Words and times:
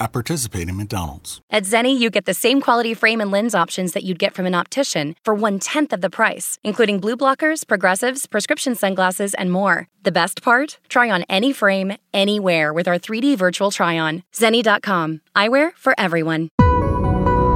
I 0.00 0.06
participate 0.06 0.68
in 0.68 0.76
McDonald's. 0.76 1.40
At 1.50 1.64
Zenni, 1.64 1.98
you 1.98 2.10
get 2.10 2.26
the 2.26 2.34
same 2.34 2.60
quality 2.60 2.92
frame 2.92 3.20
and 3.20 3.30
lens 3.30 3.54
options 3.54 3.92
that 3.92 4.04
you'd 4.04 4.18
get 4.18 4.34
from 4.34 4.46
an 4.46 4.54
optician 4.54 5.14
for 5.24 5.34
one 5.34 5.58
tenth 5.58 5.92
of 5.92 6.00
the 6.02 6.10
price, 6.10 6.58
including 6.62 6.98
blue 6.98 7.16
blockers, 7.16 7.66
progressives, 7.66 8.26
prescription 8.26 8.74
sunglasses, 8.74 9.32
and 9.34 9.50
more. 9.50 9.88
The 10.02 10.12
best 10.12 10.42
part? 10.42 10.78
Try 10.88 11.10
on 11.10 11.24
any 11.28 11.52
frame, 11.52 11.96
anywhere 12.12 12.72
with 12.72 12.86
our 12.88 12.98
3D 12.98 13.36
virtual 13.38 13.70
try 13.70 13.98
on. 13.98 14.22
Zenni.com. 14.34 15.20
Eyewear 15.34 15.72
for 15.76 15.94
everyone. 15.98 16.50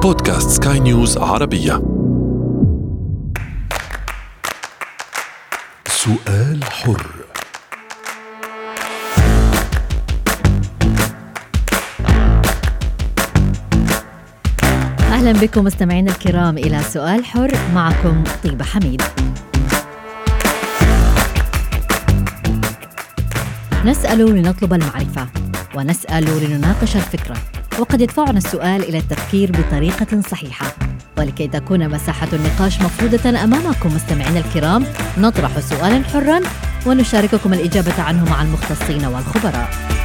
بودكاست 0.01 0.63
سكاي 0.63 0.79
نيوز 0.79 1.17
عربية 1.17 1.81
سؤال 5.87 6.63
حر 6.63 7.05
أهلا 15.16 15.32
بكم 15.32 15.64
مستمعينا 15.64 16.10
الكرام 16.10 16.58
إلى 16.58 16.82
سؤال 16.82 17.24
حر 17.24 17.50
معكم 17.74 18.24
طيبة 18.44 18.64
حميد. 18.64 19.02
نسأل 23.84 24.18
لنطلب 24.18 24.74
المعرفة 24.74 25.28
ونسأل 25.74 26.24
لنناقش 26.24 26.96
الفكرة 26.96 27.36
وقد 27.78 28.00
يدفعنا 28.00 28.38
السؤال 28.38 28.82
إلى 28.82 28.98
التفكير 28.98 29.50
بطريقة 29.52 30.20
صحيحة. 30.20 30.66
ولكي 31.18 31.48
تكون 31.48 31.88
مساحة 31.88 32.28
النقاش 32.32 32.80
مفروضة 32.80 33.44
أمامكم 33.44 33.94
مستمعينا 33.94 34.40
الكرام 34.40 34.84
نطرح 35.18 35.60
سؤالا 35.60 36.04
حرا 36.04 36.40
ونشارككم 36.86 37.52
الإجابة 37.52 38.02
عنه 38.02 38.30
مع 38.30 38.42
المختصين 38.42 39.04
والخبراء. 39.04 39.95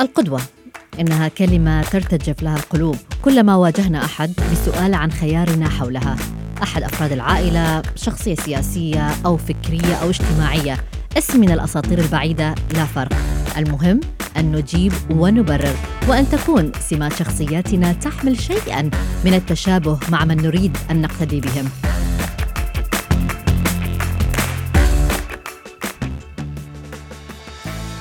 القدوة. 0.00 0.40
إنها 1.00 1.28
كلمة 1.28 1.82
ترتجف 1.82 2.42
لها 2.42 2.56
القلوب. 2.56 2.96
كلما 3.22 3.56
واجهنا 3.56 4.04
أحد 4.04 4.32
بسؤال 4.52 4.94
عن 4.94 5.12
خيارنا 5.12 5.68
حولها. 5.68 6.16
أحد 6.62 6.82
أفراد 6.82 7.12
العائلة 7.12 7.82
شخصية 7.96 8.34
سياسية 8.34 9.10
أو 9.26 9.36
فكرية 9.36 9.94
أو 9.94 10.10
اجتماعية. 10.10 10.76
اسم 11.18 11.40
من 11.40 11.50
الأساطير 11.50 11.98
البعيدة 11.98 12.54
لا 12.74 12.84
فرق. 12.84 13.16
المهم 13.56 14.00
أن 14.36 14.52
نجيب 14.52 14.92
ونبرر. 15.10 15.76
وأن 16.08 16.28
تكون 16.28 16.72
سمات 16.80 17.12
شخصياتنا 17.12 17.92
تحمل 17.92 18.40
شيئا 18.40 18.90
من 19.24 19.34
التشابه 19.34 19.98
مع 20.08 20.24
من 20.24 20.36
نريد 20.36 20.76
أن 20.90 21.02
نقتدي 21.02 21.40
بهم. 21.40 21.68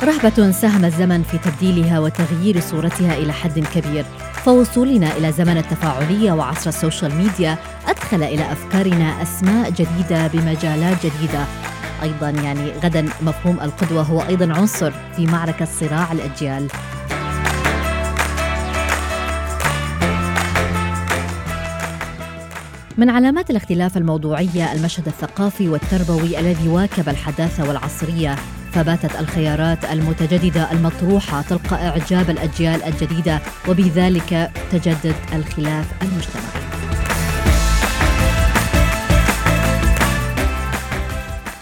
رهبة 0.03 0.51
ساهم 0.51 0.85
الزمن 0.85 1.23
في 1.23 1.37
تبديلها 1.37 1.99
وتغيير 1.99 2.59
صورتها 2.59 3.17
إلى 3.17 3.33
حد 3.33 3.59
كبير. 3.59 4.05
فوصولنا 4.33 5.17
إلى 5.17 5.31
زمن 5.31 5.57
التفاعلية 5.57 6.31
وعصر 6.31 6.69
السوشيال 6.69 7.15
ميديا 7.15 7.57
أدخل 7.87 8.23
إلى 8.23 8.51
أفكارنا 8.51 9.21
أسماء 9.21 9.69
جديدة 9.69 10.27
بمجالات 10.27 11.05
جديدة. 11.05 11.45
أيضا 12.03 12.29
يعني 12.29 12.71
غدا 12.83 13.09
مفهوم 13.21 13.59
القدوة 13.61 14.01
هو 14.01 14.21
أيضا 14.21 14.53
عنصر 14.53 14.91
في 15.15 15.25
معركة 15.25 15.65
صراع 15.65 16.11
الأجيال. 16.11 16.67
من 22.97 23.09
علامات 23.09 23.49
الاختلاف 23.49 23.97
الموضوعية 23.97 24.73
المشهد 24.73 25.07
الثقافي 25.07 25.69
والتربوي 25.69 26.39
الذي 26.39 26.67
واكب 26.67 27.09
الحداثة 27.09 27.67
والعصرية. 27.67 28.35
فباتت 28.71 29.19
الخيارات 29.19 29.85
المتجددة 29.85 30.71
المطروحة 30.71 31.41
تلقى 31.41 31.87
إعجاب 31.87 32.29
الأجيال 32.29 32.83
الجديدة 32.83 33.39
وبذلك 33.69 34.51
تجدد 34.71 35.15
الخلاف 35.33 35.85
المجتمعي. 36.01 36.63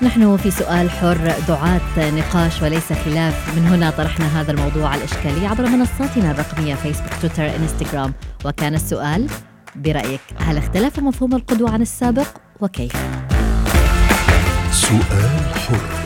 نحن 0.02 0.38
في 0.38 0.52
سؤال 0.52 0.90
حر 0.90 1.34
دعاة 1.48 2.12
نقاش 2.12 2.62
وليس 2.62 2.94
خلاف. 2.94 3.58
من 3.58 3.68
هنا 3.68 3.90
طرحنا 3.90 4.42
هذا 4.42 4.52
الموضوع 4.52 4.96
الإشكالي 4.96 5.48
عبر 5.48 5.66
منصاتنا 5.68 6.32
الرقمية 6.32 6.76
فيسبوك 6.76 7.14
تويتر 7.22 7.56
انستغرام 7.56 8.14
وكان 8.46 8.74
السؤال 8.74 9.28
برأيك 9.76 10.22
هل 10.38 10.58
اختلف 10.58 11.00
مفهوم 11.00 11.36
القدوة 11.36 11.72
عن 11.72 11.82
السابق؟ 11.82 12.28
وكيف؟ 12.60 12.94
سؤال 14.72 15.56
حر. 15.56 16.02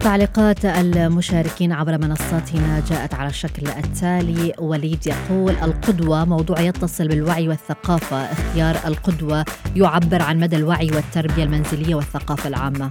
تعليقات 0.00 0.64
المشاركين 0.64 1.72
عبر 1.72 1.98
منصاتنا 1.98 2.82
جاءت 2.90 3.14
على 3.14 3.28
الشكل 3.28 3.68
التالي. 3.68 4.52
وليد 4.58 5.06
يقول 5.06 5.52
القدوة 5.52 6.24
موضوع 6.24 6.60
يتصل 6.60 7.08
بالوعي 7.08 7.48
والثقافة. 7.48 8.16
اختيار 8.16 8.76
القدوة 8.86 9.44
يعبر 9.76 10.22
عن 10.22 10.40
مدى 10.40 10.56
الوعي 10.56 10.90
والتربية 10.90 11.44
المنزلية 11.44 11.94
والثقافة 11.94 12.48
العامة. 12.48 12.90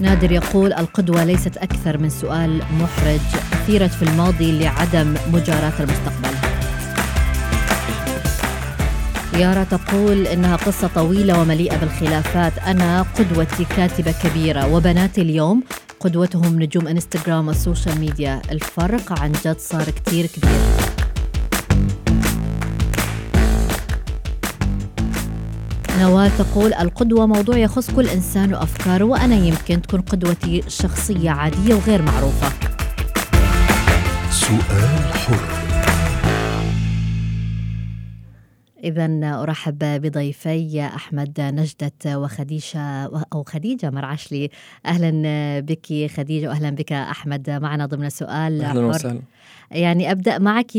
نادر 0.00 0.32
يقول 0.32 0.72
القدوة 0.72 1.24
ليست 1.24 1.56
أكثر 1.56 1.98
من 1.98 2.10
سؤال 2.10 2.62
محرج 2.80 3.20
أثيرت 3.52 3.90
في 3.90 4.02
الماضي 4.02 4.58
لعدم 4.58 5.14
مجاراة 5.32 5.72
المستقبل. 5.80 6.38
يارا 9.34 9.64
تقول 9.64 10.26
إنها 10.26 10.56
قصة 10.56 10.90
طويلة 10.94 11.40
ومليئة 11.40 11.76
بالخلافات. 11.76 12.58
أنا 12.58 13.02
قدوتي 13.02 13.64
كاتبة 13.64 14.14
كبيرة 14.22 14.74
وبناتي 14.74 15.22
اليوم 15.22 15.62
قدوتهم 16.00 16.62
نجوم 16.62 16.88
إنستغرام 16.88 17.48
وال 17.48 17.61
social 17.61 18.00
media. 18.00 18.42
الفرق 18.50 19.20
عن 19.20 19.32
جد 19.32 19.58
صار 19.58 19.84
كتير 19.84 20.26
كبير. 20.26 20.97
نوال 26.00 26.30
تقول 26.38 26.74
القدوة 26.74 27.26
موضوع 27.26 27.56
يخص 27.56 27.90
كل 27.90 28.08
إنسان 28.08 28.54
وأفكاره 28.54 29.04
وأنا 29.04 29.34
يمكن 29.34 29.82
تكون 29.82 30.00
قدوتي 30.00 30.62
شخصية 30.68 31.30
عادية 31.30 31.74
وغير 31.74 32.02
معروفة. 32.02 32.48
سؤال 34.30 35.12
حر. 35.12 35.58
إذا 38.84 39.08
أرحب 39.42 39.78
بضيفي 39.78 40.84
أحمد 40.84 41.40
نجدة 41.40 42.18
وخديجة 42.18 43.10
أو 43.32 43.42
خديجة 43.42 43.90
مرعشلي. 43.90 44.50
أهلا 44.86 45.60
بك 45.60 46.10
خديجة 46.16 46.48
وأهلا 46.48 46.70
بك 46.70 46.92
أحمد 46.92 47.50
معنا 47.50 47.86
ضمن 47.86 48.10
سؤال 48.10 48.64
أهلا 48.64 48.80
وسهلا. 48.80 49.20
يعني 49.70 50.12
أبدأ 50.12 50.38
معك 50.38 50.72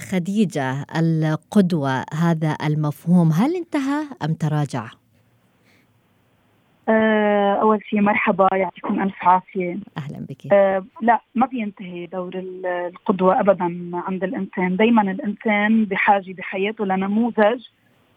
خديجة 0.00 0.86
القدوة 0.96 2.04
هذا 2.14 2.56
المفهوم. 2.66 3.32
هل 3.32 3.56
انتهى 3.56 4.04
أم 4.24 4.34
تراجع؟ 4.34 4.86
آه، 6.88 7.54
أول 7.54 7.80
شيء 7.84 8.00
مرحبا 8.00 8.48
يعطيكم 8.52 9.02
ألف 9.02 9.14
عافية. 9.22 9.76
أهلا 9.98 10.26
بك. 10.28 10.52
أه 10.52 10.84
لا 11.02 11.20
ما 11.34 11.46
بينتهي 11.46 12.06
دور 12.06 12.32
القدوة 12.64 13.40
أبدا 13.40 13.90
عند 13.94 14.24
الإنسان. 14.24 14.76
دايما 14.76 15.02
الإنسان 15.02 15.84
بحاجة 15.84 16.32
بحياته 16.32 16.86
لنموذج 16.86 17.66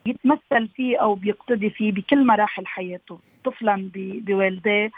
يتمثل 0.05 0.67
فيه 0.75 0.97
أو 0.97 1.15
بيقتدي 1.15 1.69
فيه 1.69 1.91
بكل 1.91 2.25
مراحل 2.25 2.67
حياته. 2.67 3.19
طفلا 3.45 3.89
بوالديه 3.95 4.91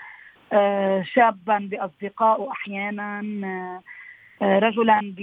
أه 0.53 1.03
شابا 1.03 1.57
بأصدقائه 1.71 2.51
أحيانا 2.51 3.19
أه 3.19 3.47
آه، 3.47 3.81
رجلا 4.41 5.13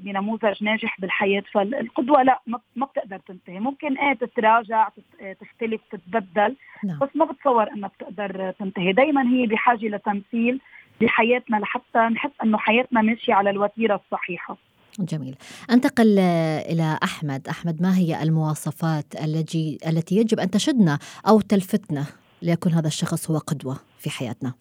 بنموذج 0.00 0.64
ناجح 0.64 1.00
بالحياة 1.00 1.42
فالقدوة 1.52 2.22
لا 2.22 2.40
ما 2.76 2.86
بتقدر 2.86 3.18
تنتهي. 3.18 3.60
ممكن 3.60 3.98
إيه 3.98 4.14
تتراجع 4.14 4.88
آه، 5.20 5.32
تختلف 5.32 5.80
تتبدل 5.92 6.56
نعم. 6.84 6.98
بس 6.98 7.08
ما 7.14 7.24
بتصور 7.24 7.70
إنها 7.72 7.88
بتقدر 7.88 8.50
تنتهي. 8.58 8.92
دائما 8.92 9.22
هي 9.22 9.46
بحاجة 9.46 9.86
لتمثيل 9.86 10.60
بحياتنا 11.00 11.56
لحتى 11.56 11.98
نحس 11.98 12.30
إنه 12.42 12.58
حياتنا 12.58 13.02
ماشية 13.02 13.34
على 13.34 13.50
الوتيرة 13.50 14.00
الصحيحة. 14.04 14.56
جميل. 14.98 15.36
أنتقل 15.70 16.18
إلى 16.18 16.98
أحمد. 17.04 17.48
أحمد 17.48 17.82
ما 17.82 17.96
هي 17.96 18.22
المواصفات 18.22 19.06
التي 19.24 19.78
التي 19.86 20.16
يجب 20.16 20.40
أن 20.40 20.50
تشدنا 20.50 20.98
أو 21.28 21.40
تلفتنا 21.40 22.06
ليكون 22.42 22.72
هذا 22.72 22.86
الشخص 22.86 23.30
هو 23.30 23.38
قدوة 23.38 23.76
في 23.98 24.10
حياتنا؟ 24.10 24.52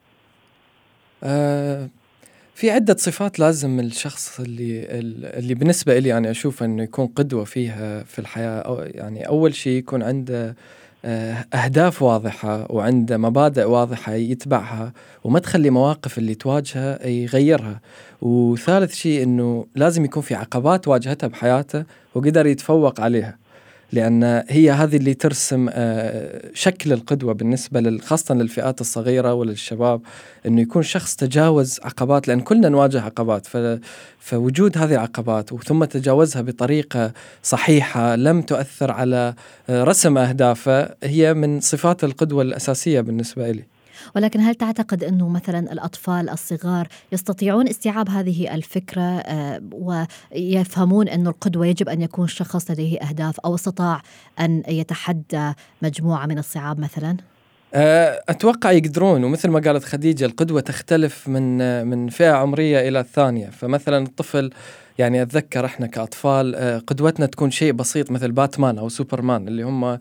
آه 1.23 1.89
في 2.55 2.71
عدة 2.71 2.95
صفات 2.99 3.39
لازم 3.39 3.79
الشخص 3.79 4.39
اللي 4.39 4.85
اللي 5.39 5.53
بالنسبة 5.53 5.99
لي 5.99 6.09
يعني 6.09 6.31
أشوف 6.31 6.63
أنه 6.63 6.83
يكون 6.83 7.07
قدوة 7.07 7.43
فيها 7.43 8.03
في 8.03 8.19
الحياة 8.19 8.59
أو 8.59 8.79
يعني 8.79 9.27
أول 9.27 9.55
شيء 9.55 9.77
يكون 9.77 10.03
عنده 10.03 10.55
آه، 11.05 11.45
أهداف 11.53 12.01
واضحة 12.01 12.71
وعنده 12.71 13.17
مبادئ 13.17 13.63
واضحة 13.63 14.13
يتبعها 14.13 14.93
وما 15.23 15.39
تخلي 15.39 15.69
مواقف 15.69 16.17
اللي 16.17 16.35
تواجهه 16.35 17.07
يغيرها. 17.07 17.81
وثالث 18.21 18.93
شيء 18.93 19.23
أنه 19.23 19.65
لازم 19.75 20.05
يكون 20.05 20.23
في 20.23 20.35
عقبات 20.35 20.87
واجهتها 20.87 21.27
بحياته 21.27 21.83
وقدر 22.15 22.45
يتفوق 22.47 23.01
عليها. 23.01 23.37
لأن 23.93 24.43
هي 24.49 24.71
هذه 24.71 24.97
اللي 24.97 25.13
ترسم 25.13 25.69
آه، 25.71 26.41
شكل 26.53 26.93
القدوة 26.93 27.33
بالنسبة 27.33 27.99
خاصة 27.99 28.35
للفئات 28.35 28.81
الصغيرة 28.81 29.33
وللشباب 29.33 30.01
أنه 30.45 30.61
يكون 30.61 30.83
شخص 30.83 31.15
تجاوز 31.15 31.79
عقبات 31.83 32.27
لأن 32.27 32.41
كلنا 32.41 32.69
نواجه 32.69 33.01
عقبات 33.01 33.47
فوجود 34.19 34.77
هذه 34.77 34.93
العقبات 34.93 35.53
وثم 35.53 35.85
تجاوزها 35.85 36.41
بطريقة 36.41 37.11
صحيحة 37.43 38.15
لم 38.15 38.41
تؤثر 38.41 38.91
على 38.91 39.33
آه، 39.69 39.83
رسم 39.83 40.17
أهدافه 40.17 40.89
هي 41.03 41.33
من 41.33 41.59
صفات 41.59 42.03
القدوة 42.03 42.41
الأساسية 42.41 43.01
بالنسبة 43.01 43.51
لي 43.51 43.70
ولكن 44.15 44.39
هل 44.39 44.55
تعتقد 44.55 45.03
أنه 45.03 45.29
مثلا 45.29 45.59
الأطفال 45.59 46.29
الصغار 46.29 46.87
يستطيعون 47.11 47.67
استيعاب 47.67 48.09
هذه 48.09 48.55
الفكرة 48.55 49.01
آه، 49.01 49.61
ويفهمون 49.71 51.07
أن 51.07 51.27
القدوة 51.27 51.65
يجب 51.65 51.89
أن 51.89 52.01
يكون 52.01 52.27
شخص 52.27 52.71
لديه 52.71 52.99
أهداف 52.99 53.39
أو 53.39 53.55
استطاع 53.55 54.01
أن 54.39 54.63
يتحدى 54.67 55.53
مجموعة 55.81 56.25
من 56.25 56.37
الصعاب 56.37 56.79
مثلا؟ 56.79 57.17
آه، 57.73 58.23
أتوقع 58.29 58.71
يقدرون 58.71 59.23
ومثل 59.23 59.49
ما 59.49 59.59
قالت 59.59 59.83
خديجة 59.83 60.25
القدوة 60.25 60.61
تختلف 60.61 61.27
من 61.27 61.87
من 61.87 62.09
فئة 62.09 62.31
عمرية 62.31 62.87
إلى 62.87 62.99
الثانية 62.99 63.49
فمثلا 63.49 64.03
الطفل 64.03 64.51
يعني 64.99 65.21
أتذكر 65.21 65.65
إحنا 65.65 65.87
كأطفال 65.87 66.55
آه، 66.55 66.77
قدوتنا 66.77 67.25
تكون 67.25 67.51
شيء 67.51 67.73
بسيط 67.73 68.11
مثل 68.11 68.31
باتمان 68.31 68.77
أو 68.77 68.89
سوبرمان 68.89 69.47
اللي 69.47 69.63
هم 69.63 69.83
آه، 69.83 69.99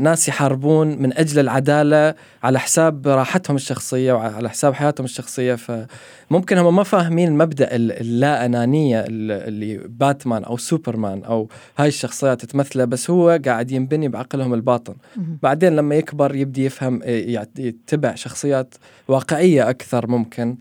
ناس 0.00 0.28
يحاربون 0.28 1.02
من 1.02 1.18
أجل 1.18 1.40
العدالة 1.40 2.14
على 2.42 2.58
حساب 2.58 3.08
راحتهم 3.08 3.56
الشخصية 3.56 4.12
وعلى 4.12 4.50
حساب 4.50 4.74
حياتهم 4.74 5.04
الشخصية. 5.04 5.54
فممكن 5.54 6.58
هم 6.58 6.76
ما 6.76 6.82
فاهمين 6.82 7.28
المبدا 7.28 7.68
اللا 7.76 8.44
انانيه 8.44 9.04
اللي 9.08 9.76
باتمان 9.76 10.44
أو 10.44 10.56
سوبرمان 10.56 11.24
أو 11.24 11.48
هاي 11.78 11.88
الشخصيات 11.88 12.44
تمثله 12.44 12.84
بس 12.84 13.10
هو 13.10 13.40
قاعد 13.44 13.70
ينبني 13.70 14.08
بعقلهم 14.08 14.54
الباطن. 14.54 14.94
بعدين 15.42 15.76
لما 15.76 15.94
يكبر 15.94 16.34
يبدي 16.34 16.64
يفهم 16.64 17.00
آه، 17.04 17.46
يتبع 17.58 18.14
شخصيات 18.14 18.74
واقعية 19.08 19.70
أكثر 19.70 20.06
ممكن. 20.06 20.56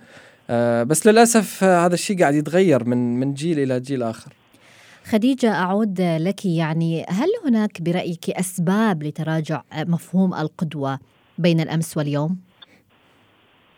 آه، 0.49 0.83
بس 0.83 1.07
للأسف 1.07 1.63
هذا 1.63 1.93
الشيء 1.93 2.19
قاعد 2.19 2.35
يتغير 2.35 2.83
من 2.85 3.19
من 3.19 3.33
جيل 3.33 3.59
إلى 3.59 3.79
جيل 3.79 4.03
آخر. 4.03 4.33
خديجة 5.03 5.53
أعود 5.53 6.01
لك. 6.01 6.45
يعني 6.45 7.05
هل 7.09 7.29
هناك 7.45 7.81
برأيك 7.81 8.29
أسباب 8.29 9.03
لتراجع 9.03 9.61
مفهوم 9.77 10.33
القدوة 10.33 10.99
بين 11.37 11.59
الأمس 11.59 11.97
واليوم؟ 11.97 12.37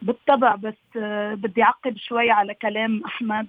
بالطبع 0.02 0.56
بس 0.56 0.98
بدي 1.34 1.64
أعقب 1.64 1.98
شوي 1.98 2.32
على 2.32 2.54
كلام 2.54 3.04
أحمد. 3.06 3.48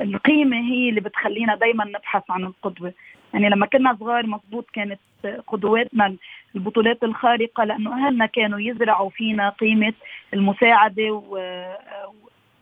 القيمة 0.00 0.56
هي 0.56 0.88
اللي 0.88 1.00
بتخلينا 1.00 1.54
دايما 1.56 1.84
نبحث 1.84 2.22
عن 2.30 2.44
القدوة. 2.44 2.92
يعني 3.34 3.48
لما 3.48 3.66
كنا 3.66 3.96
صغار 4.00 4.26
مضبوط 4.26 4.66
كانت 4.72 5.00
قدواتنا 5.46 6.16
البطولات 6.54 7.04
الخارقة 7.04 7.64
لأنه 7.64 8.06
أهلنا 8.06 8.26
كانوا 8.26 8.60
يزرعوا 8.60 9.10
فينا 9.10 9.48
قيمة 9.48 9.92
المساعدة 10.34 11.22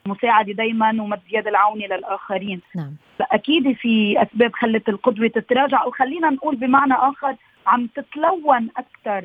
والمساعدة 0.07 0.53
دايما 0.53 1.03
ومد 1.03 1.21
يد 1.31 1.47
العون 1.47 1.79
للآخرين 1.79 2.61
نعم. 2.77 2.95
أكيد 3.21 3.73
في 3.73 4.23
أسباب 4.23 4.53
خلت 4.55 4.89
القدوة 4.89 5.29
تتراجع 5.29 5.85
وخلينا 5.85 6.31
نقول 6.31 6.57
بمعنى 6.57 6.95
آخر 6.95 7.37
عم 7.67 7.87
تتلون 7.87 8.69
أكثر 8.77 9.25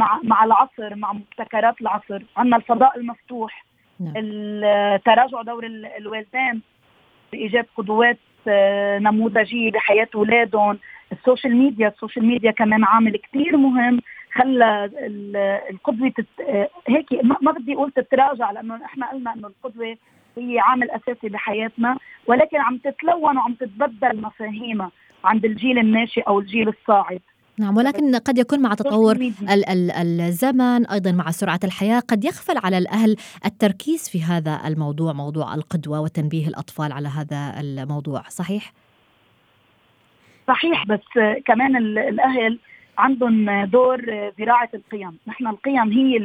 مع 0.00 0.20
مع 0.22 0.44
العصر 0.44 0.94
مع 0.94 1.12
مبتكرات 1.12 1.80
العصر 1.80 2.22
عندنا 2.36 2.56
الفضاء 2.56 2.98
المفتوح 2.98 3.64
نعم. 4.00 4.12
تراجع 4.96 5.42
دور 5.42 5.66
الوالدين 5.98 6.62
بايجاد 7.32 7.66
قدوات 7.76 8.18
آه، 8.48 8.98
نموذجية 8.98 9.70
بحياة 9.70 10.08
أولادهم 10.14 10.78
ال 11.12 11.18
social 11.18 11.56
media 11.56 11.88
ال 11.88 11.93
social 11.93 12.24
media 12.24 12.50
كمان 12.50 12.84
عامل 12.84 13.16
كثير 13.16 13.56
مهم 13.56 14.00
خلى 14.34 14.90
القدوة 15.70 16.08
تت... 16.08 16.26
هيك 16.88 17.06
ما 17.42 17.52
بدي 17.52 17.74
أقول 17.74 17.92
تتراجع 17.92 18.50
لأنه 18.50 18.84
إحنا 18.84 19.10
قلنا 19.10 19.34
إنه 19.34 19.48
القدوة 19.48 19.96
هي 20.38 20.58
عامل 20.58 20.90
أساسي 20.90 21.28
بحياتنا 21.28 21.96
ولكن 22.26 22.56
عم 22.60 22.78
تتلون 22.78 23.36
وعم 23.36 23.54
تتبدل 23.54 24.20
مفاهيمها 24.20 24.90
عند 25.24 25.44
الجيل 25.44 25.78
الناشئ 25.78 26.20
أو 26.20 26.40
الجيل 26.40 26.68
الصاعد. 26.68 27.20
نعم 27.58 27.76
ولكن 27.76 28.16
قد 28.16 28.38
يكون 28.38 28.60
مع 28.62 28.74
تطور 28.74 29.16
ال- 29.16 29.68
ال- 29.68 30.20
الزمن 30.20 30.86
أيضا 30.86 31.12
مع 31.12 31.30
سرعة 31.30 31.60
الحياة 31.64 32.00
قد 32.00 32.24
يغفل 32.24 32.58
على 32.64 32.78
الأهل 32.78 33.16
التركيز 33.44 34.08
في 34.08 34.22
هذا 34.22 34.60
الموضوع 34.66 35.12
موضوع 35.12 35.54
القدوة 35.54 36.00
وتنبيه 36.00 36.48
الأطفال 36.48 36.92
على 36.92 37.08
هذا 37.08 37.60
الموضوع 37.60 38.22
صحيح؟ 38.22 38.72
صحيح 40.48 40.86
بس 40.86 41.00
كمان 41.46 41.76
الأهل 41.98 42.58
عندهم 43.02 43.64
دور 43.64 44.30
زراعة 44.38 44.68
القيم. 44.74 45.18
نحن 45.26 45.46
القيم 45.46 45.92
هي 45.92 46.16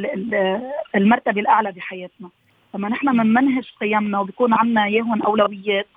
المرتبه 0.96 1.42
الأعلى 1.42 1.72
بحياتنا. 1.72 2.30
لما 2.76 2.90
نحن 2.90 3.12
بنمنهج 3.12 3.72
قيمنا 3.82 4.20
وبكون 4.20 4.54
عنا 4.54 4.86
إياهم 4.86 5.24
أولويات 5.24 5.88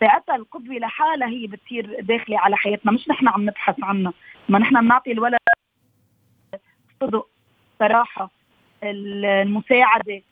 ساعتها 0.00 0.36
القدوة 0.36 0.74
لحالها 0.74 1.28
هي 1.28 1.46
بتصير 1.46 2.00
داخلة 2.00 2.38
على 2.38 2.56
حياتنا 2.56 2.92
مش 2.92 3.08
نحن 3.08 3.28
عم 3.28 3.42
نبحث 3.42 3.76
عنها. 3.82 4.12
لما 4.48 4.58
نحن 4.58 4.80
بنعطي 4.80 5.12
الولد 5.12 5.38
صدق 7.00 7.28
صراحة 7.78 8.30
المساعدة 8.82 10.22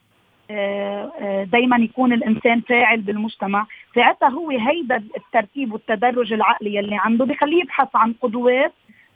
آه، 0.50 1.12
آه، 1.20 1.44
دائما 1.44 1.76
يكون 1.76 2.12
الإنسان 2.12 2.60
فاعل 2.60 3.00
بالمجتمع. 3.00 3.66
ساعتها 3.94 4.28
هو 4.28 4.50
هيدا 4.50 4.96
الترتيب 4.96 5.72
والتدرج 5.72 6.32
العقلي 6.32 6.80
اللي 6.80 6.96
عنده 7.00 7.24
بخليه 7.24 7.62
يبحث 7.62 7.88
عن 7.94 8.14
قدوات 8.22 8.72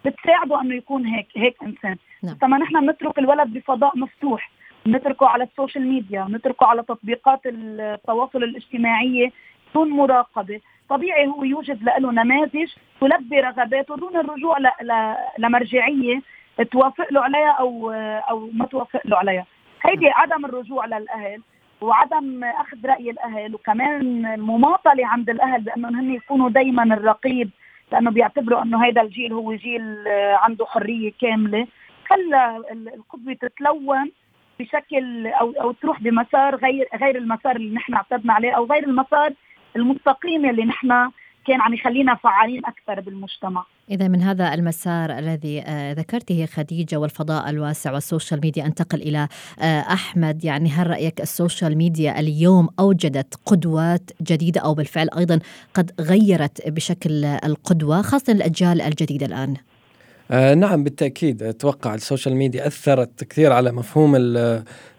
بتساعده 0.06 0.61
إنه 0.61 0.75
يكون 0.75 1.06
هيك 1.06 1.26
هيك 1.37 1.56
إنسان. 1.62 1.97
نعم. 2.23 2.55
نحن 2.55 2.91
نترك 2.91 3.19
الولد 3.19 3.49
بفضاء 3.53 3.99
مفتوح 3.99 4.50
نتركه 4.87 5.26
على 5.26 5.45
ال 5.45 5.50
social 5.50 5.87
media 5.87 6.26
نتركه 6.31 6.66
على 6.66 6.83
تطبيقات 6.83 7.40
التواصل 7.47 8.42
الاجتماعي 8.42 9.33
دون 9.75 9.90
مراقبة. 9.90 10.61
طبيعي 10.88 11.26
هو 11.26 11.45
يوجد 11.45 11.83
له 11.83 12.12
نماذج 12.12 12.71
تلبي 13.00 13.40
رغباته 13.40 13.97
دون 13.97 14.16
الرجوع 14.16 14.57
لمرجعية 15.38 16.23
توافق 16.73 17.12
له 17.12 17.21
عليها 17.21 17.50
أو 17.50 17.90
أو 18.31 18.50
ما 18.52 18.66
توافق 18.66 19.00
له 19.04 19.16
عليها. 19.16 19.47
هيدي 19.83 20.09
عدم 20.09 20.45
الرجوع 20.45 20.87
للأهل 20.87 21.42
وعدم 21.81 22.45
أخذ 22.45 22.87
رأي 22.87 23.11
الأهل 23.11 23.54
وكمان 23.54 24.26
المماطله 24.26 25.07
عند 25.07 25.31
الأهل 25.31 25.61
بأنهم 25.61 25.97
هن 25.97 26.14
يكونوا 26.14 26.50
دائما 26.50 26.83
الرقيب 26.83 27.50
لأنه 27.93 28.11
بيعتبروا 28.11 28.62
أنه 28.62 28.85
هذا 28.85 29.02
الجيل 29.02 29.33
هو 29.33 29.55
جيل 29.55 30.09
عنده 30.35 30.66
حرية 30.66 31.12
كاملة. 31.21 31.66
خلى 32.09 32.62
القدوه 32.95 33.35
تتلون 33.35 34.11
بشكل 34.61 35.26
أو 35.26 35.50
أو 35.61 35.73
تروح 35.73 36.02
بمسار 36.02 36.57
غير 36.57 36.88
غير 37.00 37.16
المسار 37.16 37.57
اللي 37.57 37.75
نحن 37.75 37.95
اعتدنا 37.95 38.33
عليه 38.33 38.52
أو 38.52 38.64
غير 38.64 38.85
المسار 38.85 39.33
المستقيم 39.76 40.50
اللي 40.50 40.64
نحن 40.64 41.11
كان 41.47 41.61
عم 41.61 41.75
يخلينا 41.75 42.15
فعالين 42.15 42.62
أكثر 42.65 43.00
بالمجتمع. 43.00 43.65
إذا 43.91 44.09
من 44.09 44.23
هذا 44.23 44.55
المسار 44.55 45.19
الذي 45.19 45.62
آه، 45.62 45.93
ذكرته 45.93 46.47
خديجة 46.47 46.97
والفضاء 46.97 47.50
الواسع 47.50 47.93
وال 47.93 48.05
social 48.05 48.40
media 48.40 48.66
أنتقل 48.67 49.03
إلى 49.03 49.29
آه، 49.61 49.81
أحمد 49.81 50.45
يعني 50.45 50.71
هل 50.71 50.87
رأيك 50.87 51.21
ال 51.21 51.28
social 51.28 51.76
media 51.78 52.21
اليوم 52.21 52.69
أوجدت 52.81 53.35
قدوات 53.47 54.11
جديدة 54.23 54.61
أو 54.61 54.75
بالفعل 54.75 55.09
أيضا 55.19 55.41
قد 55.75 55.91
غيرت 56.00 56.69
بشكل 56.69 57.25
القدوة 57.25 58.03
خاصة 58.03 58.33
الأجيال 58.33 58.81
الجديدة 58.81 59.26
الآن؟ 59.26 59.55
آه 60.31 60.55
نعم 60.55 60.85
بالتأكيد 60.85 61.43
أتوقع 61.43 61.95
ال 61.95 62.00
social 62.00 62.37
media 62.37 62.66
أثرت 62.67 63.25
كثير 63.25 63.53
على 63.53 63.73
مفهوم 63.73 64.17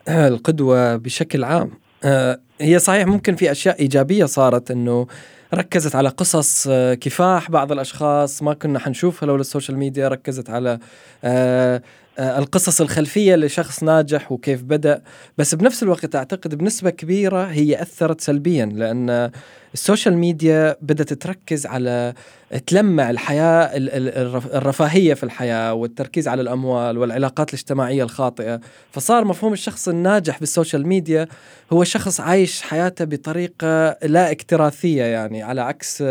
القدوة 0.09 0.95
بشكل 0.95 1.43
عام 1.43 1.71
آه 2.03 2.39
هي 2.61 2.79
صحيح 2.79 3.07
ممكن 3.07 3.35
في 3.35 3.51
أشياء 3.51 3.79
إيجابية 3.79 4.25
صارت 4.25 4.71
أنه 4.71 5.07
ركزت 5.53 5.95
على 5.95 6.09
قصص 6.09 6.67
آه، 6.69 6.93
كفاح 6.93 7.51
بعض 7.51 7.71
الأشخاص 7.71 8.43
ما 8.43 8.53
كنا 8.53 8.79
حنشوفها 8.79 9.27
لو 9.27 9.35
ال 9.35 9.41
social 9.41 9.77
media 9.77 10.07
ركزت 10.07 10.49
على 10.49 10.79
آه 11.23 11.81
آه، 12.19 12.39
القصص 12.39 12.81
الخلفية 12.81 13.35
لشخص 13.35 13.83
ناجح 13.83 14.31
وكيف 14.31 14.63
بدأ. 14.63 15.01
بس 15.37 15.55
بنفس 15.55 15.83
الوقت 15.83 16.15
أعتقد 16.15 16.55
بنسبة 16.55 16.89
كبيرة 16.89 17.43
هي 17.43 17.81
أثرت 17.81 18.21
سلبيا 18.21 18.65
لأن 18.65 19.31
ال 19.73 19.80
social 19.80 20.17
media 20.17 20.75
بدات 20.81 21.13
تركز 21.13 21.65
على 21.65 22.13
تلمع 22.67 23.09
الحياة 23.09 23.77
ال- 23.77 23.89
ال- 23.89 24.17
الرف- 24.17 24.55
الرفاهية 24.55 25.13
في 25.13 25.23
الحياة 25.23 25.73
والتركيز 25.73 26.27
على 26.27 26.41
الأموال 26.41 26.97
والعلاقات 26.97 27.49
الاجتماعية 27.49 28.03
الخاطئة 28.03 28.59
فصار 28.91 29.25
مفهوم 29.25 29.53
الشخص 29.53 29.87
الناجح 29.87 30.39
بال 30.39 30.51
social 30.51 30.87
media 30.87 31.27
هو 31.73 31.83
شخص 31.83 32.19
عايش 32.19 32.61
حياته 32.61 33.05
بطريقة 33.05 33.97
لا 34.03 34.31
اكتراثية 34.31 35.03
يعني 35.03 35.43
على 35.43 35.61
عكس 35.61 36.03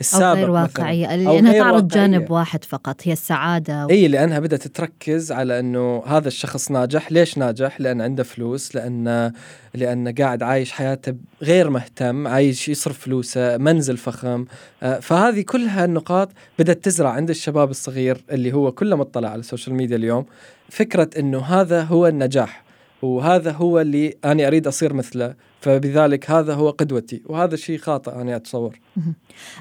السابق 0.00 0.24
أو 0.30 0.34
غير. 0.36 0.50
واقعية 0.50 1.16
لأنها 1.16 1.52
تعرض. 1.52 1.88
جانب 1.88 2.30
واحد 2.30 2.64
فقط 2.64 2.96
هي 3.04 3.12
السعادة 3.12 3.86
إي 3.90 4.08
لأنها 4.08 4.38
بدات 4.38 4.66
تركز 4.66 5.32
على 5.32 5.58
إنه 5.60 6.02
هذا 6.06 6.28
الشخص 6.28 6.70
ناجح، 6.70 7.12
ليش 7.12 7.38
ناجح؟ 7.38 7.80
لأن 7.80 8.00
عنده 8.00 8.22
فلوس، 8.22 8.74
لأن 8.76 9.32
لأن 9.78 10.08
قاعد 10.08 10.42
عايش 10.42 10.72
حياته 10.72 11.14
غير 11.42 11.70
مهتم، 11.70 12.26
عايش 12.26 12.68
يصرف 12.68 12.98
فلوسه، 12.98 13.56
منزل 13.56 13.96
فخم، 13.96 14.44
آه، 14.82 15.00
فهذه 15.00 15.40
كلها 15.40 15.84
النقاط 15.84 16.30
بدأت 16.58 16.84
تزرع 16.84 17.10
عند 17.10 17.30
الشباب 17.30 17.70
الصغير 17.70 18.24
اللي 18.30 18.52
هو 18.52 18.72
كلما 18.72 19.02
اطلع 19.02 19.28
على 19.28 19.40
ال 19.40 19.45
social 19.45 19.76
media 19.76 19.96
اليوم. 19.96 20.26
فكرة 20.68 21.10
إنه 21.18 21.38
هذا 21.38 21.82
هو 21.82 22.06
النجاح 22.06 22.64
وهذا 23.02 23.50
هو 23.52 23.80
اللي 23.80 24.14
أنا 24.24 24.46
أريد 24.46 24.66
أصير 24.66 24.94
مثله، 24.94 25.34
فبذلك 25.60 26.30
هذا 26.30 26.54
هو 26.54 26.70
قدوتي، 26.70 27.22
وهذا 27.26 27.56
شيء 27.56 27.78
خاطئ 27.78 28.12
أنا 28.14 28.36
أتصور. 28.36 28.80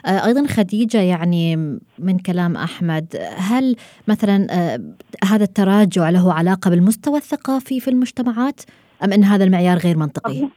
آه، 0.05 0.25
أيضا 0.25 0.47
خديجة 0.47 1.01
يعني 1.01 1.55
من 2.00 2.19
كلام 2.25 2.57
أحمد 2.57 3.17
هل 3.38 3.75
مثلا 4.07 4.47
آه، 4.51 4.81
هذا 5.24 5.43
التراجع 5.43 6.09
له 6.09 6.33
علاقة 6.33 6.69
بالمستوى 6.69 7.17
الثقافي 7.17 7.79
في 7.79 7.89
المجتمعات؟ 7.89 8.62
أم 9.03 9.13
أن 9.13 9.23
هذا 9.23 9.43
المعيار 9.43 9.77
غير 9.77 9.97
منطقي؟ 9.97 10.47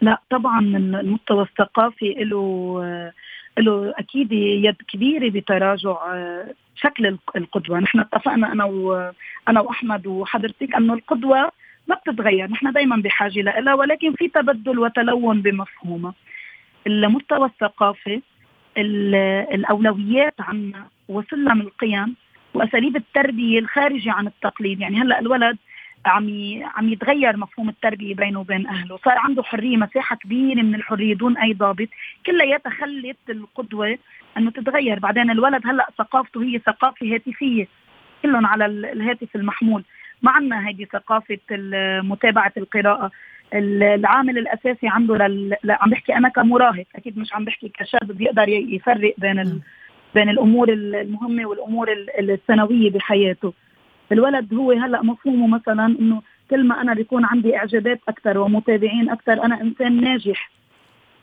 لا 0.00 0.20
طبعا 0.30 0.60
المستوى 0.60 1.42
الثقافي 1.42 2.14
له 2.14 3.12
له 3.58 3.94
أكيد 3.98 4.32
يد 4.32 4.76
كبيرة 4.92 5.30
بتراجع 5.30 5.90
آه، 6.14 6.54
شكل 6.76 7.06
الق- 7.06 7.36
القدوة، 7.36 7.78
نحن 7.80 8.00
اتفقنا 8.00 8.52
أنا 8.52 8.64
وأنا 8.64 9.60
وأحمد 9.60 10.06
وحضرتك 10.06 10.74
انه 10.74 10.94
القدوة 10.94 11.52
ما 11.88 11.94
بتتغير، 11.94 12.50
نحن 12.50 12.72
دائما 12.72 12.96
بحاجة 12.96 13.40
لها 13.40 13.74
ولكن 13.74 14.12
في 14.12 14.28
تبدل 14.28 14.78
وتلون 14.78 15.42
بمفهومها. 15.42 16.14
المستوى 16.86 17.46
الثقافي 17.46 18.22
ال- 18.76 19.14
الأولويات 19.54 20.34
عنا 20.40 20.86
وسلم 21.08 21.60
القيم 21.60 22.16
وأساليب 22.54 22.96
التربية 22.96 23.58
الخارجة 23.58 24.12
عن 24.12 24.26
التقليد، 24.26 24.80
يعني 24.80 24.96
هلأ 25.00 25.18
الولد 25.18 25.56
عم 26.06 26.28
عم 26.74 26.88
يتغير 26.88 27.36
مفهوم 27.36 27.68
التربية 27.68 28.14
بينه 28.14 28.40
وبين 28.40 28.66
أهله، 28.66 28.96
صار 29.04 29.18
عنده 29.18 29.42
حرية 29.42 29.76
مساحة 29.76 30.16
كبيرة 30.16 30.62
من 30.62 30.74
الحرية 30.74 31.14
دون 31.14 31.38
أي 31.38 31.52
ضابط، 31.52 31.88
كلياتها 32.26 32.70
خلت 32.70 33.16
القدوة 33.30 33.98
إنه 34.36 34.50
تتغير، 34.50 34.98
بعدين 34.98 35.30
الولد 35.30 35.66
هلأ 35.66 35.86
ثقافته 35.98 36.42
هي 36.42 36.58
ثقافة 36.58 37.14
هاتفية. 37.14 37.66
كلهم 38.22 38.46
على 38.46 38.66
ال- 38.66 38.86
الهاتف 38.86 39.36
المحمول، 39.36 39.84
ما 40.22 40.30
عندنا 40.30 40.68
هيدي 40.68 40.84
ثقافة 40.84 41.38
متابعه 42.02 42.52
القراءة، 42.56 43.10
ال- 43.54 43.82
العامل 43.82 44.38
الأساسي 44.38 44.88
عنده 44.88 45.16
لل... 45.16 45.56
عم 45.68 45.90
بحكي 45.90 46.16
أنا 46.16 46.28
كمراهق. 46.28 46.86
أكيد 46.96 47.18
مش 47.18 47.34
عم 47.34 47.44
بحكي 47.44 47.68
كشاب 47.68 48.12
بيقدر 48.12 48.48
يفرق 48.48 49.14
بين 49.18 49.38
ال... 49.38 49.60
بين 50.14 50.28
الأمور 50.28 50.68
المهمة 50.72 51.46
والأمور 51.46 51.92
ال- 51.92 52.30
الثانويه 52.30 52.90
بحياته. 52.90 53.52
الولد 54.12 54.54
هو 54.54 54.72
هلا 54.72 55.02
مفهومه 55.02 55.46
مثلا 55.46 55.86
إنه 55.86 56.22
كل 56.50 56.64
ما 56.66 56.80
أنا 56.80 56.94
بيكون 56.94 57.24
عندي 57.24 57.56
إعجابات 57.56 58.00
أكثر 58.08 58.38
ومتابعين 58.38 59.10
أكثر 59.10 59.44
أنا 59.44 59.60
إنسان 59.60 60.00
ناجح. 60.00 60.50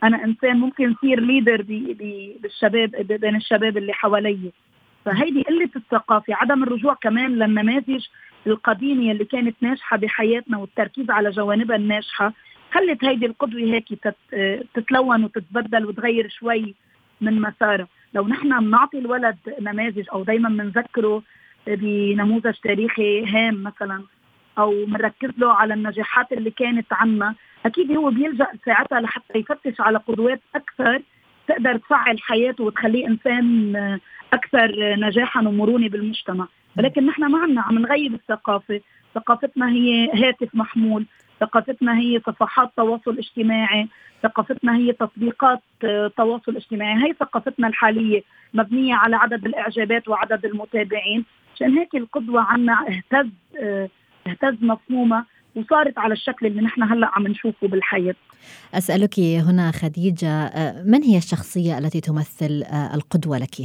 أنا 0.03 0.23
إنسان 0.25 0.57
ممكن 0.59 0.91
يصير 0.91 1.19
leader 1.19 1.61
بي 1.61 1.93
بي 1.93 2.35
بالشباب 2.43 2.91
بين 3.21 3.35
الشباب 3.35 3.77
اللي 3.77 3.93
حوالي. 3.93 4.51
فهيدي 5.05 5.41
قلة 5.41 5.69
الثقافة 5.75 6.33
عدم 6.35 6.63
الرجوع 6.63 6.93
كمان 6.93 7.31
للنماذج 7.31 8.05
القديمة 8.47 9.11
اللي 9.11 9.25
كانت 9.25 9.55
ناجحة 9.61 9.97
بحياتنا 9.97 10.57
والتركيز 10.57 11.09
على 11.09 11.29
جوانبها 11.29 11.75
الناجحة 11.75 12.33
خلت 12.71 13.03
هيدي 13.05 13.25
القدوة 13.25 13.61
هيك 13.61 13.93
تت- 13.93 14.65
تتلون 14.73 15.23
وتتبدل 15.23 15.85
وتغير 15.85 16.29
شوي 16.29 16.75
من 17.21 17.41
مسارها. 17.41 17.87
لو 18.13 18.27
نحن 18.27 18.59
بنعطي 18.59 18.99
الولد 18.99 19.37
نماذج 19.61 20.05
أو 20.13 20.23
دائما 20.23 20.49
بنذكره 20.49 21.23
بنموذج 21.67 22.53
تاريخي 22.63 23.25
هام 23.25 23.63
مثلا 23.63 24.03
أو 24.57 24.85
بنركز 24.85 25.29
له 25.37 25.53
على 25.53 25.73
النجاحات 25.73 26.31
اللي 26.31 26.51
كانت 26.51 26.85
عنا. 26.91 27.35
أكيد 27.65 27.91
هو 27.91 28.09
بيلجأ 28.09 28.47
ساعتها 28.65 29.01
لحتى 29.01 29.39
يفتش 29.39 29.81
على 29.81 29.97
قدوات 29.97 30.41
أكثر 30.55 31.01
تقدر 31.47 31.77
تفعل 31.77 32.19
حياته 32.21 32.63
وتخليه 32.63 33.07
إنسان 33.07 33.99
أكثر 34.33 34.95
نجاحا 34.95 35.39
ومرونة 35.39 35.89
بالمجتمع. 35.89 36.47
ولكن 36.77 37.05
نحن 37.05 37.25
ما 37.25 37.39
عنا 37.39 37.61
عم 37.61 37.79
نغيب 37.79 38.13
الثقافة. 38.13 38.81
ثقافتنا 39.15 39.69
هي 39.69 40.09
هاتف 40.13 40.55
محمول. 40.55 41.05
ثقافتنا 41.39 41.99
هي 41.99 42.21
صفحات 42.27 42.71
تواصل 42.77 43.17
اجتماعي 43.17 43.87
ثقافتنا 44.23 44.75
هي 44.75 44.93
تطبيقات 44.93 45.61
آه، 45.83 46.11
تواصل 46.17 46.55
اجتماعي. 46.55 47.07
هي 47.07 47.13
ثقافتنا 47.19 47.67
الحالية 47.67 48.23
مبنية 48.53 48.95
على 48.95 49.15
عدد 49.15 49.45
الإعجابات 49.45 50.07
وعدد 50.07 50.45
المتابعين. 50.45 51.25
عشان 51.55 51.77
هيك 51.77 51.95
القدوة 51.95 52.41
عنا 52.41 52.85
اهتز 52.87 53.29
آه، 53.61 53.89
اهتز 54.27 54.63
مفهومها 54.63 55.25
وصارت 55.55 55.97
على 55.97 56.13
الشكل 56.13 56.45
اللي 56.45 56.61
نحن 56.61 56.83
هلأ 56.83 57.09
عم 57.13 57.27
نشوفه 57.27 57.67
بالحياة. 57.67 58.15
أسألك 58.73 59.19
هنا 59.19 59.71
خديجة 59.71 60.29
آه، 60.29 60.83
من 60.83 61.03
هي 61.03 61.17
الشخصية 61.17 61.77
التي 61.77 62.01
تمثل 62.01 62.63
القدوة 62.93 63.37
لك؟ 63.37 63.55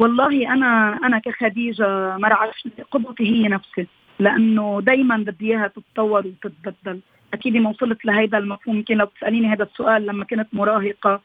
والله 0.00 0.52
أنا 0.52 0.98
أنا 1.04 1.18
كخديجة 1.18 2.16
مرعش 2.16 2.68
قدوتي 2.90 3.24
هي 3.24 3.48
نفسي 3.48 3.86
لأنه 4.20 4.80
دائما 4.80 5.16
بدي 5.16 5.46
إياها 5.46 5.68
تتطور 5.68 6.26
وتتبدل. 6.26 7.00
أكيد 7.34 7.56
ما 7.56 7.70
وصلت 7.70 8.04
لهيدا 8.04 8.38
المفهوم. 8.38 8.76
يمكن 8.76 8.96
لو 8.96 9.06
بتسأليني 9.06 9.46
هذا 9.52 9.62
السؤال 9.64 10.06
لما 10.06 10.24
كنت 10.24 10.48
مراهقة 10.52 11.20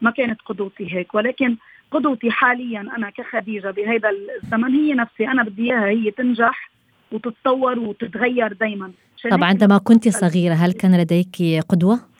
ما 0.00 0.10
كانت 0.10 0.40
قدوتي 0.42 0.94
هيك. 0.94 1.14
ولكن 1.14 1.56
قدوتي 1.90 2.30
حاليا 2.30 2.80
أنا 2.80 3.10
كخديجة 3.10 3.70
بهذا 3.70 4.10
الزمن 4.42 4.74
هي 4.74 4.94
نفسي. 4.94 5.28
أنا 5.28 5.42
بدي 5.42 5.62
إياها 5.62 5.88
هي 5.88 6.10
تنجح 6.10 6.70
وتتطور 7.12 7.78
وتتغير 7.78 8.52
دائما 8.52 8.92
طب 9.30 9.44
عندما 9.44 9.78
كنت 9.78 10.08
صغيرة 10.08 10.54
هل 10.54 10.72
كان 10.72 11.00
لديك 11.00 11.36
قدوة؟ 11.68 12.15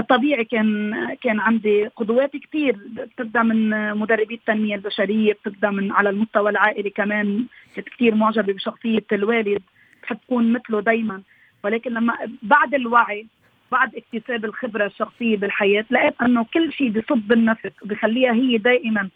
طبيعي 0.00 0.44
كان 0.44 0.94
كان 1.22 1.40
عندي 1.40 1.86
قدوات 1.86 2.36
كثير 2.36 2.76
بتبدا 2.90 3.42
من 3.42 3.70
مدربي 3.96 4.34
التنمية 4.34 4.74
البشرية 4.74 5.32
بتبدا 5.32 5.70
من 5.70 5.92
على 5.92 6.10
المستوى 6.10 6.50
العائلي 6.50 6.90
كمان. 6.90 7.46
كنت 7.76 7.88
كثير 7.88 8.14
معجبة 8.14 8.52
بشخصية 8.52 9.04
الوالد. 9.12 9.62
بحب 10.02 10.18
اكون 10.26 10.52
مثله 10.52 10.80
دائما 10.80 11.22
ولكن 11.64 11.90
لما 11.94 12.14
بعد 12.42 12.74
الوعي 12.74 13.26
بعد 13.72 13.90
اكتساب 13.96 14.44
الخبرة 14.44 14.86
الشخصية 14.86 15.36
بالحياة 15.36 15.84
لقيت 15.90 16.22
إنه 16.22 16.44
كل 16.54 16.72
شيء 16.72 16.90
بصب 16.90 17.32
النفس 17.32 17.70
وبخليها 17.82 18.32
هي 18.32 18.58
دائما 18.58 19.08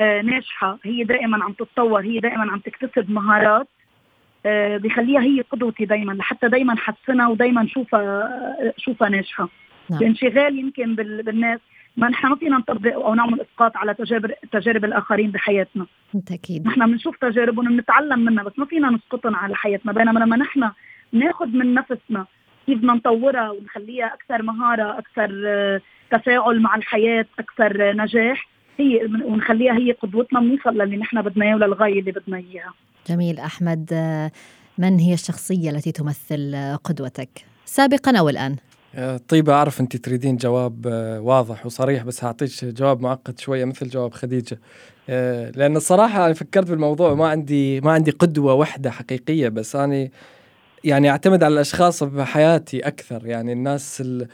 آه 0.00 0.22
ناجحة. 0.22 0.78
هي 0.84 1.04
دائما 1.04 1.44
عم 1.44 1.52
تتطور 1.52 2.00
هي 2.00 2.18
دائما 2.20 2.52
عم 2.52 2.58
تكتسب 2.58 3.10
مهارات 3.10 3.68
آه 4.46 4.76
بخليها 4.76 5.20
هي 5.20 5.40
قدوتي 5.40 5.84
دايما 5.84 6.12
لحتى 6.12 6.48
دايما 6.48 6.76
حسنها 6.76 7.28
ودايما 7.28 7.66
شوفها 7.66 8.00
آه 8.00 8.74
شوفها 8.78 9.08
ناجحة. 9.08 9.48
نعم. 9.90 10.00
الانشغال 10.00 10.58
يمكن 10.58 10.94
بال- 10.94 11.22
بالناس 11.22 11.60
ما 11.96 12.08
نحن 12.08 12.26
ما 12.26 12.36
فينا 12.36 12.56
نطبق 12.58 12.94
أو 12.94 13.14
نعمل 13.14 13.40
إسقاط 13.40 13.76
على 13.76 13.94
تجارب 13.94 14.32
تجارب 14.52 14.84
الآخرين 14.84 15.30
بحياتنا، 15.30 15.86
بالتأكيد 16.14 16.66
نحن 16.66 16.86
بنشوف 16.86 17.16
تجاربهم 17.16 17.76
بنتعلم 17.76 18.18
منها 18.24 18.44
بس 18.44 18.52
ما 18.58 18.64
فينا 18.64 18.90
نسقطهم 18.90 19.36
على 19.36 19.54
حياتنا، 19.56 19.92
بينما 19.92 20.20
لما 20.20 20.36
نحن 20.36 20.70
ناخذ 21.12 21.46
من 21.46 21.74
نفسنا 21.74 22.26
كيف 22.66 22.78
بدنا 22.78 22.94
نطورها 22.94 23.50
ونخليها 23.50 24.14
أكثر 24.14 24.42
مهارة، 24.42 24.98
أكثر 24.98 25.42
آه، 25.46 25.80
تفاعل 26.10 26.60
مع 26.60 26.76
الحياة، 26.76 27.26
أكثر 27.38 27.88
آه، 27.90 27.92
نجاح، 27.92 28.48
هي 28.78 29.04
ونخليها 29.24 29.72
هي 29.74 29.92
قدوتنا 29.92 30.40
بنوصل 30.40 30.78
للي 30.78 30.96
نحن 30.96 31.22
بدنا 31.22 31.44
إياه 31.44 31.54
وللغاية 31.54 32.00
اللي 32.00 32.12
بدنا 32.12 32.36
إياها. 32.36 32.74
جميل 33.06 33.38
أحمد 33.40 33.90
آه، 33.92 34.30
من 34.78 34.98
هي 34.98 35.14
الشخصية 35.14 35.70
التي 35.70 35.92
تمثل 35.92 36.54
قدوتك؟ 36.84 37.28
سابقا 37.64 38.18
أو 38.18 38.28
الآن؟ 38.28 38.56
آه، 38.94 39.20
طيبة 39.28 39.52
أعرف 39.52 39.80
أنت 39.80 39.96
تريدين 39.96 40.36
جواب 40.36 40.86
آه، 40.86 41.20
واضح 41.20 41.66
وصريح 41.66 42.02
بس 42.02 42.24
هعطيك 42.24 42.64
جواب 42.64 43.00
معقد 43.00 43.38
شوية 43.38 43.64
مثل 43.64 43.88
جواب 43.88 44.14
خديجة. 44.14 44.58
آه، 45.08 45.50
لأن 45.50 45.76
الصراحة 45.76 46.26
أنا 46.26 46.34
فكرت 46.34 46.66
بالموضوع 46.70 47.14
ما 47.14 47.28
عندي 47.28 47.80
ما 47.80 47.92
عندي 47.92 48.10
قدوة 48.10 48.54
واحدة 48.54 48.90
حقيقية 48.90 49.48
بس 49.48 49.76
أنا 49.76 50.08
يعني 50.84 51.10
أعتمد 51.10 51.42
على 51.42 51.54
الأشخاص 51.54 52.02
بحياتي 52.02 52.80
أكثر. 52.80 53.26
يعني 53.26 53.52
الناس 53.52 54.00
ال 54.00 54.28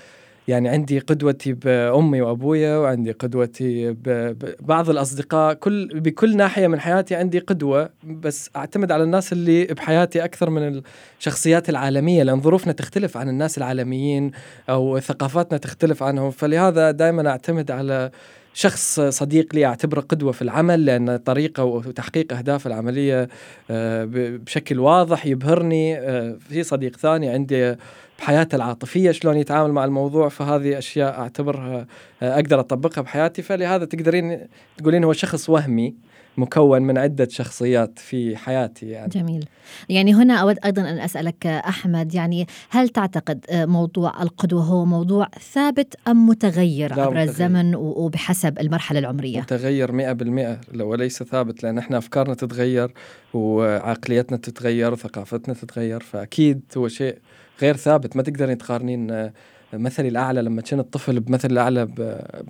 يعني 0.49 0.69
عندي 0.69 0.99
قدوتي 0.99 1.53
بأمي 1.53 2.21
وأبويا 2.21 2.77
وعندي 2.77 3.13
قدوتي 3.13 3.91
ببعض 3.91 4.91
الأصدقاء. 4.91 5.55
كل 5.55 6.01
بكل 6.01 6.37
ناحية 6.37 6.67
من 6.67 6.81
حياتي 6.81 7.15
عندي 7.15 7.39
قدوة 7.39 7.91
بس 8.05 8.51
أعتمد 8.57 8.93
على 8.93 9.03
الناس 9.03 9.33
اللي 9.33 9.65
بحياتي 9.65 10.25
أكثر 10.25 10.51
من 10.51 10.83
الشخصيات 11.19 11.71
العالمية 11.71 12.23
لأن 12.23 12.41
ظروفنا 12.41 12.73
تختلف 12.73 13.17
عن 13.17 13.29
الناس 13.29 13.59
العالميين 13.59 14.31
أو 14.69 14.99
ثقافاتنا 14.99 15.59
تختلف 15.59 16.03
عنهم. 16.03 16.31
فلهذا 16.31 16.91
دائما 16.91 17.29
أعتمد 17.29 17.71
على 17.71 18.11
شخص 18.55 19.01
صديق 19.01 19.55
لي 19.55 19.67
أعتبره 19.67 20.01
قدوة 20.01 20.33
في 20.33 20.43
العمل 20.43 20.85
لأن 20.85 21.17
طريقة 21.17 21.65
وتحقيق 21.65 22.33
أهداف 22.33 22.67
العملية 22.67 23.29
آه، 23.71 24.09
بشكل 24.11 24.79
واضح 24.79 25.27
يبهرني 25.27 25.99
آه، 25.99 26.37
في 26.49 26.63
صديق 26.63 26.97
ثاني 26.97 27.29
عندي 27.29 27.77
بحياته 28.19 28.57
العاطفية 28.57 29.11
شلون 29.11 29.37
يتعامل 29.37 29.73
مع 29.73 29.85
الموضوع 29.85 30.29
فهذه 30.29 30.79
أشياء 30.79 31.21
أعتبرها 31.21 31.87
آه، 32.23 32.35
أقدر 32.35 32.61
أطبقها 32.61 33.03
بحياتي. 33.03 33.43
فلهذا 33.43 33.85
تقدرين 33.85 34.49
تقولين 34.79 35.05
هو 35.05 35.13
شخص 35.13 35.51
وهمي. 35.51 35.95
مكون 36.37 36.83
من 36.83 36.99
عدة 36.99 37.29
شخصيات 37.31 37.99
في 37.99 38.37
حياتي 38.37 38.87
يعني. 38.87 39.09
جميل 39.09 39.45
يعني 39.89 40.15
هنا 40.15 40.35
أود 40.35 40.57
أيضا 40.65 40.83
أن 40.83 40.99
أسألك 40.99 41.47
أحمد 41.47 42.15
يعني 42.15 42.47
هل 42.71 42.89
تعتقد 42.89 43.45
موضوع 43.53 44.23
القدوة 44.23 44.63
هو 44.63 44.85
موضوع 44.85 45.29
ثابت 45.53 45.95
أم 46.09 46.27
متغير 46.27 46.93
عبر 46.93 47.11
متغير. 47.11 47.23
الزمن 47.23 47.75
وبحسب 47.75 48.59
المرحلة 48.59 48.99
العمرية 48.99 49.41
متغير 49.41 49.93
مئة 49.93 50.13
بالمئة 50.13 50.61
وليس 50.81 51.23
ثابت 51.23 51.63
لأن 51.63 51.79
إحنا 51.79 51.99
أفكارنا 51.99 52.35
تتغير 52.35 52.93
وعقليتنا 53.35 54.37
تتغير 54.37 54.93
وثقافتنا 54.93 55.55
تتغير 55.55 56.01
فأكيد 56.01 56.61
هو 56.77 56.89
شيء 56.89 57.19
غير 57.63 57.77
ثابت 57.77 58.17
ما 58.17 58.23
تقدرين 58.23 58.59
تقارنين 58.59 59.31
مثلي 59.79 60.09
الأعلى 60.09 60.43
لما 60.43 60.63
كنت 60.63 60.93
طفل 60.95 61.21
بمثل 61.21 61.51
الأعلى 61.51 61.87
ب... 61.87 61.95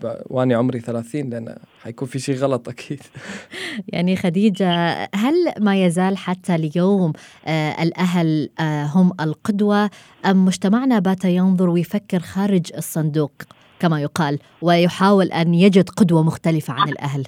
ب... 0.02 0.16
واني 0.26 0.54
عمري 0.54 0.80
30 0.80 1.30
لأن 1.30 1.54
حيكون 1.82 2.08
في 2.08 2.18
شيء 2.18 2.36
غلط 2.36 2.68
أكيد. 2.68 3.00
يعني 3.92 4.16
خديجة 4.16 4.92
هل 5.14 5.34
ما 5.60 5.84
يزال 5.84 6.16
حتى 6.16 6.54
اليوم 6.54 7.12
آه 7.46 7.82
الأهل 7.82 8.50
آه 8.60 8.84
هم 8.84 9.12
القدوة 9.20 9.90
أم 10.26 10.44
مجتمعنا 10.44 10.98
بات 10.98 11.24
ينظر 11.24 11.68
ويفكر 11.68 12.18
خارج 12.18 12.72
الصندوق 12.76 13.32
كما 13.80 14.00
يقال 14.02 14.38
ويحاول 14.62 15.26
أن 15.26 15.54
يجد 15.54 15.88
قدوة 15.88 16.22
مختلفة 16.22 16.74
عن 16.74 16.88
الأهل؟ 16.88 17.24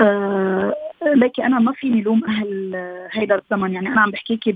آه 0.00 0.74
لكن 1.16 1.42
أنا 1.42 1.58
ما 1.58 1.72
فيني 1.72 2.02
لوم 2.02 2.24
أهل 2.24 2.74
هيدا 3.12 3.34
الزمن. 3.34 3.72
يعني 3.72 3.88
أنا 3.88 4.00
عم 4.00 4.10
بحكيكي 4.10 4.52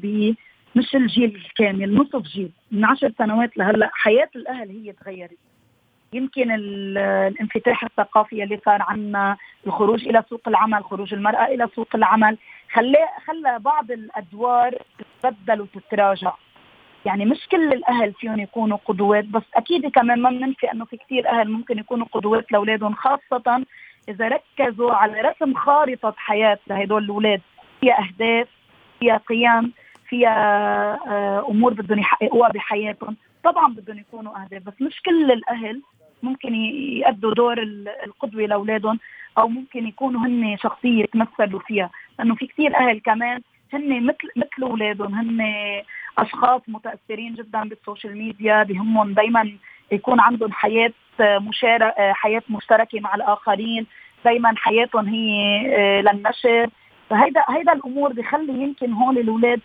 مش 0.76 0.94
الجيل 0.94 1.36
الكامل 1.36 1.94
نصف 1.94 2.22
جيل 2.22 2.50
من 2.70 2.84
عشر 2.84 3.12
سنوات 3.18 3.56
لهلا 3.56 3.90
حياة 3.92 4.28
الأهل 4.36 4.70
هي 4.70 4.92
تغيرت. 4.92 5.38
يمكن 6.12 6.50
الانفتاح 6.50 7.84
الثقافي 7.84 8.42
اللي 8.42 8.60
صار 8.64 8.82
عنا 8.82 9.36
الخروج 9.66 10.08
إلى 10.08 10.24
سوق 10.30 10.40
العمل 10.48 10.84
خروج 10.84 11.14
المرأة 11.14 11.44
إلى 11.44 11.68
سوق 11.74 11.88
العمل 11.94 12.38
خلى 12.72 13.08
خلى 13.26 13.58
بعض 13.58 13.90
الأدوار 13.90 14.78
تتبدل 15.22 15.60
وتتراجع. 15.60 16.32
يعني 17.04 17.24
مش 17.24 17.48
كل 17.50 17.72
الأهل 17.72 18.12
فيهم 18.12 18.40
يكونوا 18.40 18.78
قدوات 18.84 19.24
بس 19.24 19.42
أكيد 19.54 19.86
كمان 19.86 20.22
ما 20.22 20.30
بننفي 20.30 20.72
إنه 20.72 20.84
في 20.84 20.96
كثير 20.96 21.28
أهل 21.28 21.50
ممكن 21.50 21.78
يكونوا 21.78 22.06
قدوات 22.12 22.52
لأولادهم 22.52 22.94
خاصة 22.94 23.64
إذا 24.08 24.28
ركزوا 24.28 24.92
على 24.92 25.20
رسم 25.20 25.54
خارطة 25.54 26.14
حياة 26.16 26.58
لهدول 26.66 27.04
الأولاد. 27.04 27.40
فيها 27.80 27.98
أهداف 28.00 28.48
فيها 29.00 29.16
قيم. 29.16 29.72
فيها 30.08 30.36
آه، 31.06 31.46
أمور 31.48 31.74
بدهم 31.74 31.98
يحققوها 31.98 32.48
بحياتهم. 32.48 33.16
طبعا 33.44 33.74
بدهم 33.74 33.98
يكونوا 33.98 34.42
أهداف 34.42 34.62
بس 34.62 34.82
مش 34.82 35.02
كل 35.02 35.32
الأهل 35.32 35.82
ممكن 36.22 36.54
يأدوا 36.54 37.34
دور 37.34 37.62
القدوة 38.06 38.42
لأولادهم 38.42 38.98
أو 39.38 39.48
ممكن 39.48 39.86
يكونوا 39.86 40.20
هن 40.20 40.56
شخصية 40.56 41.02
يتمثلوا 41.02 41.60
فيها. 41.60 41.90
لأنه 42.18 42.34
في 42.34 42.46
كثير 42.46 42.76
أهل 42.76 43.00
كمان 43.00 43.40
هن 43.72 44.06
مثل 44.06 44.28
مثل 44.36 44.62
أولادهم 44.62 45.14
هن 45.14 45.40
أشخاص 46.18 46.62
متأثرين 46.68 47.34
جدا 47.34 47.68
بالسوشيال 47.68 48.18
ميديا 48.18 48.62
بهمهم 48.62 49.12
دائما 49.14 49.52
يكون 49.92 50.20
عندهم 50.20 50.52
حياة 50.52 50.92
مشاركه 51.20 52.12
حياة 52.12 52.42
مشتركة 52.50 53.00
مع 53.00 53.14
الآخرين 53.14 53.86
دائما 54.24 54.54
حياتهم 54.56 55.08
هي 55.08 55.60
آه، 55.76 56.00
للنشر. 56.00 56.70
فهيدا 57.10 57.44
هيدا 57.48 57.72
الأمور 57.72 58.12
بخلي 58.12 58.62
يمكن 58.62 58.92
هون 58.92 59.18
الأولاد 59.18 59.60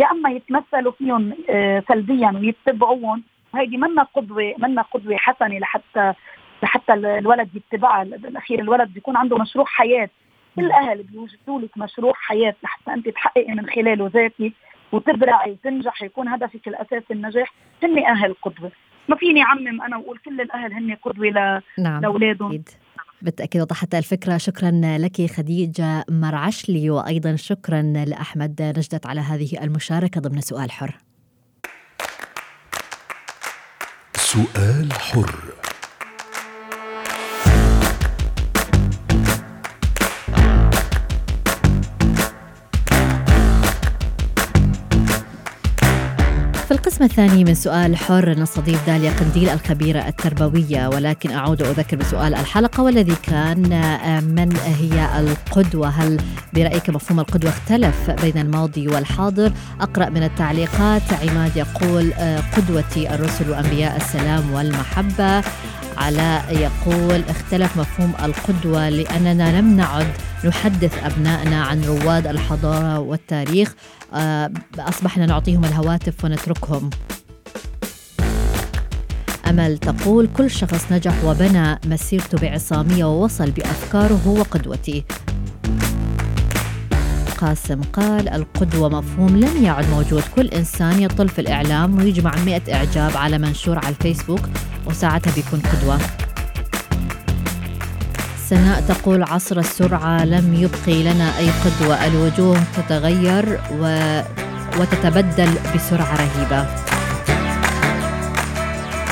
يا 0.00 0.10
أما 0.10 0.30
يتمثلوا 0.30 0.92
فيهم 0.92 1.34
آه، 1.50 1.82
سلبيا 1.88 2.32
ويتبعوهم. 2.40 3.22
وهيدي 3.54 3.76
منا 3.76 4.02
قدوة 4.02 4.54
منا 4.58 4.82
قدوة 4.82 5.16
حسنة 5.16 5.58
لحتى 5.58 6.14
لحتى 6.62 6.94
الولد 6.94 7.48
يتبعها. 7.54 8.04
بالاخير 8.04 8.58
الولد 8.60 8.94
بيكون 8.94 9.16
عنده 9.16 9.38
مشروع 9.38 9.64
حياة. 9.66 10.08
كل 10.56 10.64
الأهل 10.64 11.02
بيوجدوا 11.02 11.60
لك 11.60 11.78
مشروع 11.78 12.12
حياة 12.16 12.54
لحتى 12.62 12.94
أنت 12.94 13.08
تحققي 13.08 13.54
من 13.54 13.66
خلاله 13.66 14.10
ذاتك 14.14 14.52
وتبرعي 14.92 15.50
وتنجحي. 15.50 16.06
يكون 16.06 16.28
هدفك 16.28 16.68
الأساسي 16.68 17.12
النجاح. 17.14 17.52
هن 17.82 18.04
أهل 18.06 18.34
قدوة. 18.42 18.70
ما 19.08 19.16
فيني 19.16 19.42
أعمم 19.42 19.82
أنا 19.82 19.96
وأقول 19.96 20.18
كل 20.18 20.40
الأهل 20.40 20.72
هن 20.72 20.96
قدوة 21.02 21.26
ل... 21.26 21.62
نعم. 21.82 22.00
لأولادهم. 22.02 22.64
بالتأكيد 23.22 23.60
وضحت 23.60 23.94
الفكرة. 23.94 24.36
شكرا 24.36 24.70
لك 24.98 25.30
خديجة 25.30 26.04
مرعشلي 26.08 26.90
وأيضا 26.90 27.36
شكرا 27.36 27.82
لأحمد 27.82 28.62
نجدت 28.62 29.06
على 29.06 29.20
هذه 29.20 29.62
المشاركة 29.62 30.20
ضمن 30.20 30.40
سؤال 30.40 30.70
حر. 30.70 30.98
سؤال 34.16 34.92
حر. 34.92 35.34
في 46.70 46.76
القسم 46.76 47.04
الثاني 47.04 47.44
من 47.44 47.54
سؤال 47.54 47.96
حر 47.96 48.38
نستضيف 48.38 48.86
داليا 48.86 49.10
قنديل 49.10 49.48
الخبيرة 49.48 50.08
التربوية 50.08 50.88
ولكن 50.88 51.30
أعود 51.30 51.62
وأذكر 51.62 51.96
بسؤال 51.96 52.34
الحلقة 52.34 52.82
والذي 52.82 53.14
كان 53.22 53.72
آه، 53.72 54.20
من 54.20 54.56
هي 54.56 55.20
القدوة؟ 55.20 55.88
هل 55.88 56.20
برأيك 56.54 56.90
مفهوم 56.90 57.20
القدوة 57.20 57.50
اختلف 57.50 58.10
بين 58.10 58.38
الماضي 58.38 58.88
والحاضر؟ 58.88 59.52
أقرأ 59.80 60.08
من 60.08 60.22
التعليقات 60.22 61.02
عماد 61.12 61.56
يقول 61.56 62.12
آه، 62.12 62.40
قدوتي 62.56 63.14
الرسل 63.14 63.50
وأنبياء 63.50 63.96
السلام 63.96 64.52
والمحبة. 64.52 65.40
علاء 65.96 66.56
يقول 66.56 67.22
اختلف 67.28 67.76
مفهوم 67.76 68.12
القدوة 68.22 68.88
لأننا 68.88 69.60
لم 69.60 69.76
نعد 69.76 70.06
نحدث 70.44 71.04
أبنائنا 71.04 71.62
عن 71.64 71.84
رواد 71.84 72.26
الحضارة 72.26 72.98
والتاريخ. 72.98 73.74
آه، 74.14 74.50
أصبحنا 74.78 75.26
نعطيهم 75.26 75.64
الهواتف 75.64 76.24
ونتركهم. 76.24 76.90
أمل 79.48 79.78
تقول 79.78 80.28
كل 80.36 80.50
شخص 80.50 80.92
نجح 80.92 81.24
وبنى 81.24 81.80
مسيرته 81.86 82.38
بعصامية 82.38 83.04
ووصل 83.04 83.50
بأفكاره 83.50 84.20
هو 84.26 84.42
قدوتي 84.42 85.04
قاسم 87.38 87.80
قال 87.82 88.28
القدوة 88.28 88.88
مفهوم 88.88 89.36
لم 89.36 89.64
يعد 89.64 89.90
موجود. 89.90 90.22
كل 90.36 90.48
إنسان 90.48 91.02
يطل 91.02 91.28
في 91.28 91.40
الإعلام 91.40 91.98
ويجمع 91.98 92.36
مئة 92.46 92.74
إعجاب 92.74 93.16
على 93.16 93.38
منشور 93.38 93.78
على 93.78 93.88
الفيسبوك. 93.88 94.40
وساعتها 94.86 95.32
بيكون 95.34 95.62
قدوة. 95.72 95.98
سناء 98.48 98.80
تقول 98.88 99.22
عصر 99.22 99.58
السرعة 99.58 100.24
لم 100.24 100.54
يبقي 100.54 101.02
لنا 101.02 101.38
أي 101.38 101.50
قدوة. 101.50 102.06
الوجوه 102.06 102.60
تتغير 102.76 103.60
و... 103.72 103.84
وتتبدل 104.78 105.54
بسرعة 105.74 106.16
رهيبة. 106.16 106.66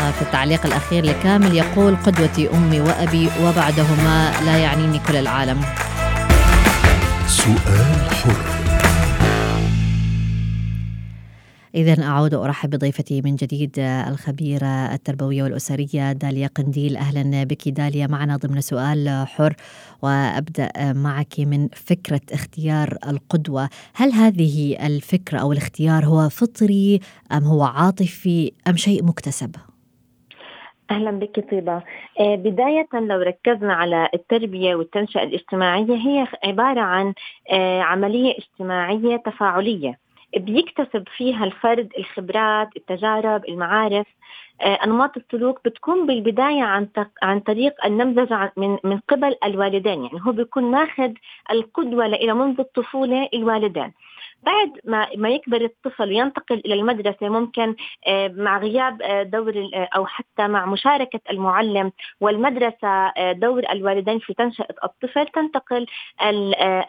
في 0.09 0.23
التعليق 0.23 0.67
الأخير 0.67 1.05
لكامل 1.05 1.57
يقول 1.57 1.97
قدوتي 1.97 2.49
أمي 2.55 2.81
وأبي 2.81 3.31
وبعدهما 3.43 4.33
لا 4.45 4.57
يعنيني 4.57 4.99
كل 4.99 5.17
العالم. 5.17 5.61
سؤال 7.27 8.11
حر. 8.23 8.68
إذا 11.79 12.05
أعود 12.05 12.35
وأرحب 12.35 12.71
بضيفتي 12.71 13.23
من 13.23 13.37
جديد 13.37 13.79
الخبيرة 13.79 14.95
التربوية 14.95 15.43
والأسرية 15.43 16.13
داليا 16.13 16.47
قنديل. 16.47 16.97
أهلا 16.97 17.45
بك 17.45 17.69
داليا 17.69 18.07
معنا 18.07 18.37
ضمن 18.37 18.61
سؤال 18.61 19.27
حر 19.27 19.55
وأبدأ 20.03 20.69
معك 20.93 21.35
من 21.39 21.69
فكرة 21.69 22.21
اختيار 22.33 22.99
القدوة. 23.09 23.69
هل 23.95 24.13
هذه 24.13 24.87
الفكرة 24.87 25.39
أو 25.39 25.53
الاختيار 25.53 26.05
هو 26.05 26.29
فطري 26.29 27.01
أم 27.33 27.45
هو 27.45 27.63
عاطفي 27.63 28.53
أم 28.69 28.77
شيء 28.77 29.05
مكتسب؟ 29.05 29.57
أهلا 30.91 31.11
بك 31.11 31.51
طيبة. 31.51 31.83
آه، 32.21 32.37
بداية 32.37 32.89
لو 32.93 33.21
ركزنا 33.21 33.75
على 33.75 34.09
التربية 34.15 34.75
والتنشئة 34.75 35.23
الاجتماعية 35.23 35.95
هي 35.95 36.27
عبارة 36.45 36.81
عن 36.81 37.15
آه، 37.53 37.81
عملية 37.81 38.35
اجتماعية 38.39 39.17
تفاعلية. 39.17 40.08
بيكتسب 40.37 41.05
فيها 41.17 41.45
الفرد 41.45 41.93
الخبرات 41.99 42.69
التجارب 42.77 43.49
المعارف. 43.49 44.07
أنماط 44.63 45.17
السلوك 45.17 45.61
بتكون 45.65 46.07
بالبداية 46.07 46.63
عن 46.63 46.89
عن 47.23 47.41
طريق 47.41 47.87
النمذجه 47.87 48.53
من 48.57 48.79
من 48.85 48.99
قبل 49.09 49.37
الوالدين. 49.45 50.05
يعني 50.05 50.19
هو 50.27 50.33
بيكون 50.33 50.71
ماخذ 50.71 51.13
القدوة 51.51 52.07
إلى 52.07 52.35
منذ 52.35 52.61
الطفولة 52.61 53.29
الوالدين. 53.35 53.93
بعد 54.43 54.73
ما 54.85 55.09
ما 55.17 55.29
يكبر 55.29 55.65
الطفل 55.65 56.09
وينتقل 56.09 56.63
إلى 56.67 56.75
المدرسة 56.75 57.29
ممكن 57.29 57.75
آه، 58.07 58.29
مع 58.29 58.59
غياب 58.59 59.03
آه، 59.03 59.23
دور 59.23 59.71
آه، 59.75 59.89
أو 59.97 60.07
حتى 60.07 60.49
مع 60.49 60.67
مشاركة 60.67 61.21
المعلم 61.31 61.93
والمدرسة 62.21 63.13
دور 63.33 63.63
الوالدين 63.73 64.19
في 64.19 64.35
تنشئة 64.35 64.75
الطفل 64.85 65.27
تنتقل 65.27 65.87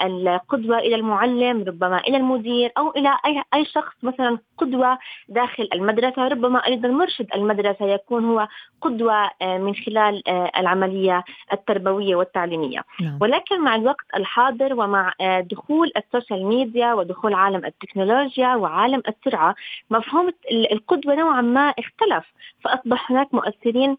القدوة 0.03 0.77
إلى 0.79 0.95
المعلم 0.95 1.63
ربما 1.63 1.99
إلى 1.99 2.17
المدير 2.17 2.71
أو 2.77 2.89
إلى 2.89 3.17
اي 3.25 3.43
أي 3.53 3.65
شخص 3.65 3.95
مثلا 4.03 4.37
قدوة 4.57 4.97
داخل 5.29 5.69
المدرسة 5.73 6.27
ربما 6.27 6.65
أيضا 6.65 6.87
مرشد 6.87 7.27
المدرسة 7.35 7.85
يكون 7.85 8.25
هو 8.25 8.47
قدوة 8.81 9.29
من 9.41 9.75
خلال 9.75 10.29
العملية 10.57 11.23
التربوية 11.53 12.15
والتعليمية 12.15 12.83
نعم. 13.01 13.17
ولكن 13.21 13.61
مع 13.61 13.75
الوقت 13.75 14.05
الحاضر 14.15 14.73
ومع 14.73 15.13
دخول 15.51 15.91
السوشيال 15.97 16.45
ميديا 16.45 16.93
ودخول 16.93 17.33
عالم 17.39 17.65
التكنولوجيا 17.65 18.55
وعالم 18.55 19.01
السرعة 19.07 19.55
مفهوم 19.89 20.31
القدوة 20.71 21.15
نوعا 21.15 21.41
ما 21.41 21.69
اختلف 21.69 22.25
فأصبح 22.63 23.11
هناك 23.11 23.33
مؤثرين 23.33 23.97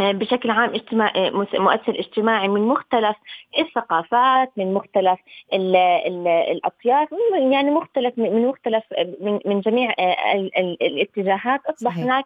آه، 0.00 0.12
بشكل 0.12 0.50
عام 0.50 0.70
اجتماعي 0.74 1.28
آه، 1.28 1.30
مؤثر 1.58 1.98
اجتماعي 1.98 2.48
من 2.48 2.60
مختلف 2.60 3.16
الثقافات 3.58 4.52
من 4.56 4.74
مختلف 4.74 5.18
ال 5.52 5.76
ال 5.76 6.28
الأطياف 6.28 7.08
يعني 7.50 7.70
مختلف 7.70 8.18
من 8.18 8.46
مختلف 8.46 8.84
من, 9.20 9.38
من 9.46 9.60
جميع 9.60 9.94
آه، 9.98 10.50
الاتجاهات 10.82 11.60
أصبح 11.66 11.90
صحيح. 11.90 12.04
هناك 12.04 12.24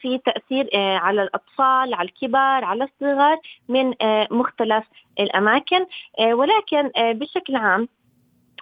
في 0.00 0.18
تأثير 0.18 0.68
على 0.74 1.22
الأطفال 1.22 1.94
على 1.94 2.08
الكبار 2.08 2.64
على 2.64 2.84
الصغار 2.84 3.38
من 3.68 3.94
مختلف 4.30 4.84
الأماكن 5.20 5.86
ولكن 6.20 6.90
بشكل 6.98 7.56
عام 7.56 7.88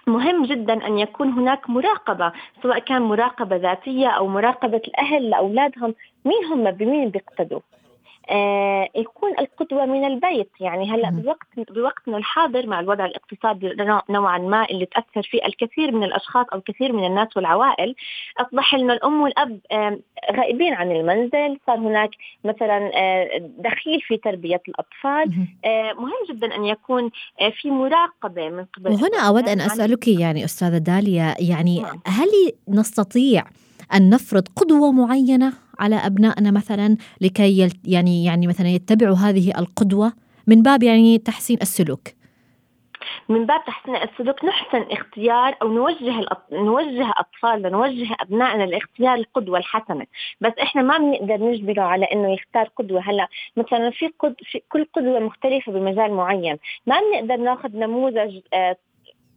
مهم 0.09 0.45
جدا 0.45 0.87
أن 0.87 0.99
يكون 0.99 1.29
هناك 1.29 1.69
مراقبة 1.69 2.31
سواء 2.63 2.79
كان 2.79 3.01
مراقبة 3.01 3.55
ذاتية 3.55 4.07
أو 4.07 4.27
مراقبة 4.27 4.81
الأهل 4.87 5.29
لأولادهم 5.29 5.95
مين 6.25 6.45
هم 6.45 6.71
بمين 6.71 7.09
بيقتدوا؟ 7.09 7.59
يكون 8.95 9.31
القدوة 9.39 9.85
من 9.85 10.05
البيت. 10.05 10.51
يعني 10.59 10.91
هلأ 10.91 11.09
بوقت 11.09 11.47
بوقتنا 11.57 12.17
الحاضر 12.17 12.67
مع 12.67 12.79
الوضع 12.79 13.05
الاقتصادي 13.05 13.75
نوعا 14.09 14.37
ما 14.37 14.65
اللي 14.65 14.85
تأثر 14.85 15.29
فيه 15.31 15.45
الكثير 15.45 15.91
من 15.91 16.03
الأشخاص 16.03 16.45
أو 16.53 16.57
الكثير 16.57 16.93
من 16.93 17.05
الناس 17.05 17.37
والعوائل 17.37 17.95
أصبح 18.39 18.73
أن 18.73 18.91
الأم 18.91 19.21
والأب 19.21 19.59
آه 19.71 19.99
غائبين 20.37 20.73
عن 20.73 20.91
المنزل. 20.91 21.59
صار 21.67 21.77
هناك 21.77 22.09
مثلا 22.43 22.91
آه 22.95 23.51
دخيل 23.57 24.01
في 24.01 24.17
تربية 24.17 24.61
الأطفال. 24.67 25.47
آه 25.65 25.93
مهم 25.93 26.25
جدا 26.29 26.55
أن 26.55 26.65
يكون 26.65 27.11
آه 27.41 27.49
في 27.49 27.71
مراقبة 27.71 28.49
من 28.49 28.65
قبل 28.65 28.91
وهنا 28.91 29.27
أود 29.27 29.49
أن 29.49 29.61
أسألك 29.61 30.07
يعني 30.07 30.45
أستاذة 30.45 30.77
داليا 30.77 31.35
يعني 31.39 31.81
نعم. 31.81 31.99
هل 32.05 32.27
نستطيع 32.67 33.43
أن 33.93 34.09
نفرض 34.09 34.47
قدوة 34.55 34.91
معينة؟ 34.91 35.53
على 35.79 35.95
أبنائنا 35.95 36.51
مثلا 36.51 36.97
لكي 37.21 37.69
يعني 37.85 38.25
يعني 38.25 38.47
مثلا 38.47 38.67
يتبعوا 38.67 39.15
هذه 39.15 39.59
القدوة 39.59 40.13
من 40.47 40.61
باب 40.61 40.83
يعني 40.83 41.17
تحسين 41.17 41.57
السلوك. 41.61 42.01
من 43.29 43.45
باب 43.45 43.65
تحسين 43.65 43.95
السلوك 43.95 44.45
نحسن 44.45 44.85
اختيار 44.91 45.55
أو 45.61 45.73
نوجه 45.73 46.25
نوجه 46.51 47.13
أطفالنا 47.17 47.69
نوجه 47.69 48.15
أبنائنا 48.19 48.63
لاختيار 48.63 49.15
القدوة 49.15 49.57
الحسنة. 49.57 50.05
بس 50.41 50.53
إحنا 50.61 50.81
ما 50.81 50.97
بنقدر 50.97 51.45
نجبره 51.45 51.81
على 51.81 52.05
إنه 52.05 52.33
يختار 52.33 52.69
قدوة. 52.75 53.01
هلأ 53.01 53.27
مثلا 53.57 53.89
في, 53.89 54.07
قد 54.19 54.35
في 54.43 54.61
كل 54.69 54.85
قدوة 54.93 55.19
مختلفة 55.19 55.71
بمجال 55.71 56.13
معين. 56.13 56.57
ما 56.87 56.95
بنقدر 56.99 57.43
ناخذ 57.43 57.77
نموذج 57.77 58.39
آه، 58.53 58.77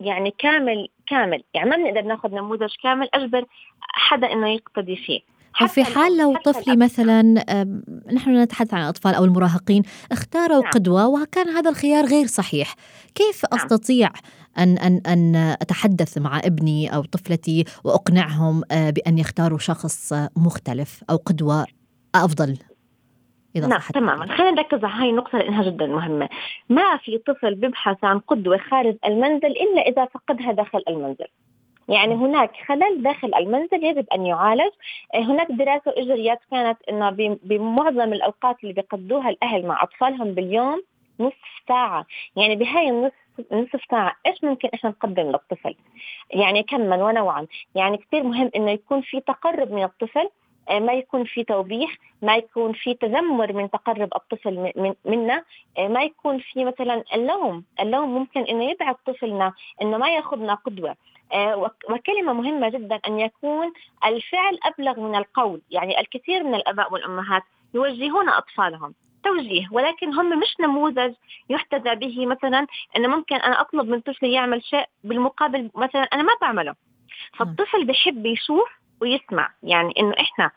يعني 0.00 0.34
كامل 0.38 0.88
كامل. 1.06 1.42
يعني 1.54 1.70
ما 1.70 1.76
بنقدر 1.76 2.02
ناخذ 2.02 2.34
نموذج 2.34 2.70
كامل 2.82 3.08
أجبر 3.14 3.44
حدا 3.80 4.32
إنه 4.32 4.48
يقتدي 4.48 4.96
فيه. 4.96 5.20
في 5.66 5.84
حال 5.84 6.16
لو 6.16 6.36
طفلي 6.44 6.76
مثلا 6.76 7.22
نحن 8.12 8.42
نتحدث 8.42 8.74
عن 8.74 8.82
الأطفال 8.82 9.14
أو 9.14 9.24
المراهقين 9.24 9.82
اختاروا 10.12 10.62
نعم. 10.62 10.70
قدوة 10.70 11.08
وكان 11.08 11.48
هذا 11.48 11.70
الخيار 11.70 12.04
غير 12.04 12.26
صحيح. 12.26 12.74
كيف 13.14 13.42
نعم. 13.52 13.60
أستطيع 13.60 14.08
أن, 14.58 14.78
أن, 14.78 15.00
أن 15.06 15.36
أتحدث 15.36 16.18
مع 16.18 16.38
ابني 16.38 16.94
أو 16.94 17.02
طفلتي 17.02 17.64
وأقنعهم 17.84 18.62
آه، 18.72 18.90
بأن 18.90 19.18
يختاروا 19.18 19.58
شخص 19.58 20.12
مختلف 20.36 21.04
أو 21.10 21.16
قدوة 21.16 21.66
أفضل؟ 22.14 22.58
إذا 23.56 23.66
نعم 23.66 23.80
تماما. 23.94 24.36
خلينا 24.36 24.50
نركز 24.50 24.84
على 24.84 25.02
هاي 25.02 25.10
النقطة 25.10 25.38
لأنها 25.38 25.62
جدا 25.62 25.86
مهمة. 25.86 26.28
ما 26.68 26.96
في 26.96 27.18
طفل 27.18 27.54
بيبحث 27.54 28.04
عن 28.04 28.18
قدوة 28.18 28.58
خارج 28.58 28.96
المنزل 29.06 29.48
إلا 29.48 29.88
إذا 29.88 30.04
فقدها 30.04 30.52
داخل 30.52 30.82
المنزل. 30.88 31.26
يعني 31.88 32.14
هناك 32.14 32.50
خلل 32.66 33.02
داخل 33.02 33.34
المنزل 33.34 33.84
يجب 33.84 34.06
أن 34.14 34.26
يعالج. 34.26 34.72
هناك 35.14 35.52
دراسة 35.52 35.92
اجريت 35.96 36.38
كانت 36.50 36.78
إنه 36.88 37.10
بمعظم 37.42 38.12
الأوقات 38.12 38.56
اللي 38.62 38.74
بيقضوها 38.74 39.30
الأهل 39.30 39.66
مع 39.66 39.82
أطفالهم 39.82 40.34
باليوم 40.34 40.82
نصف 41.20 41.62
ساعة. 41.68 42.06
يعني 42.36 42.56
بهاي 42.56 42.88
النصف 42.88 43.14
نصف 43.52 43.80
ساعة 43.90 44.16
إيش 44.26 44.44
ممكن 44.44 44.68
إحنا 44.74 44.90
نقدم 44.90 45.22
للطفل؟ 45.22 45.74
يعني 46.30 46.62
كما 46.62 47.04
ونوعا. 47.04 47.46
يعني 47.74 47.96
كثير 47.96 48.22
مهم 48.22 48.50
إنه 48.56 48.70
يكون 48.70 49.00
في 49.00 49.20
تقرب 49.20 49.72
من 49.72 49.84
الطفل 49.84 50.28
آه، 50.68 50.78
ما 50.78 50.92
يكون 50.92 51.24
في 51.24 51.44
توبيخ 51.44 51.90
ما 52.22 52.36
يكون 52.36 52.72
في 52.72 52.94
تذمر 52.94 53.52
من 53.52 53.70
تقرب 53.70 54.08
الطفل 54.16 54.72
منا 55.04 55.44
آه، 55.78 55.88
ما 55.88 56.02
يكون 56.02 56.38
في 56.38 56.64
مثلا 56.64 57.04
اللوم. 57.14 57.64
اللوم 57.80 58.14
ممكن 58.14 58.40
إنه 58.40 58.64
يبعد 58.70 58.94
طفلنا 59.06 59.52
إنه 59.82 59.98
ما 59.98 60.08
ياخذنا 60.08 60.54
قدوة. 60.54 60.90
آه، 60.90 60.96
وكلمة 61.90 62.32
مهمة 62.32 62.68
جدا 62.68 63.00
أن 63.06 63.20
يكون 63.20 63.72
الفعل 64.04 64.58
أبلغ 64.64 65.00
من 65.00 65.14
القول. 65.14 65.60
يعني 65.70 66.00
الكثير 66.00 66.42
من 66.42 66.54
الأباء 66.54 66.92
والأمهات 66.92 67.42
يوجهون 67.74 68.28
أطفالهم. 68.28 68.94
توجيه 69.24 69.68
ولكن 69.70 70.14
هم 70.14 70.38
مش 70.38 70.60
نموذج 70.60 71.12
يحتذى 71.50 71.94
به. 71.94 72.26
مثلا 72.26 72.66
أنه 72.96 73.08
ممكن 73.08 73.36
أنا 73.36 73.60
أطلب 73.60 73.88
من 73.88 74.00
طفلي 74.00 74.32
يعمل 74.32 74.64
شيء 74.64 74.84
بالمقابل 75.04 75.70
مثلا 75.74 76.02
أنا 76.02 76.22
ما 76.22 76.32
بعمله. 76.40 76.74
فالطفل 77.38 77.84
بحب 77.84 78.26
يشوف 78.26 78.68
ويسمع. 79.00 79.50
يعني 79.62 79.94
إنه 79.98 80.14
إحنا 80.20 80.44
آه، 80.44 80.50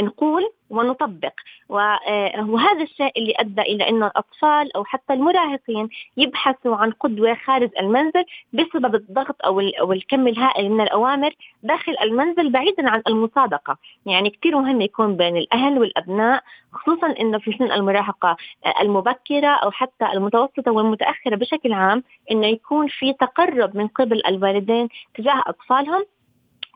نقول 0.00 0.42
ونطبق. 0.70 1.32
آه، 1.70 2.46
وهذا 2.48 2.82
الشيء 2.82 3.12
اللي 3.16 3.34
أدى 3.38 3.62
إلى 3.62 3.88
انه 3.88 4.06
الأطفال 4.06 4.76
أو 4.76 4.84
حتى 4.84 5.12
المراهقين 5.12 5.88
يبحثوا 6.16 6.76
عن 6.76 6.90
قدوة 6.90 7.34
خارج 7.34 7.70
المنزل 7.80 8.24
بسبب 8.52 8.94
الضغط 8.94 9.36
أو 9.44 9.92
الكم 9.92 10.28
الهائل 10.28 10.70
من 10.70 10.80
الأوامر 10.80 11.34
داخل 11.62 11.96
المنزل 12.02 12.50
بعيدا 12.50 12.90
عن 12.90 13.02
المصادقة، 13.08 13.76
يعني 14.06 14.30
كثير 14.30 14.58
مهم 14.58 14.80
يكون 14.80 15.16
بين 15.16 15.36
الأهل 15.36 15.78
والأبناء 15.78 16.42
خصوصا 16.72 17.14
انه 17.20 17.38
في 17.38 17.52
سن 17.58 17.72
المراهقة 17.72 18.36
آه، 18.66 18.82
المبكرة 18.82 19.48
أو 19.48 19.70
حتى 19.70 20.06
المتوسطة 20.12 20.72
والمتأخرة 20.72 21.36
بشكل 21.36 21.72
عام 21.72 22.02
إنه 22.30 22.46
يكون 22.46 22.88
في 22.88 23.12
تقرب 23.12 23.76
من 23.76 23.88
قبل 23.88 24.22
الوالدين 24.26 24.88
تجاه 25.14 25.42
أطفالهم 25.46 26.04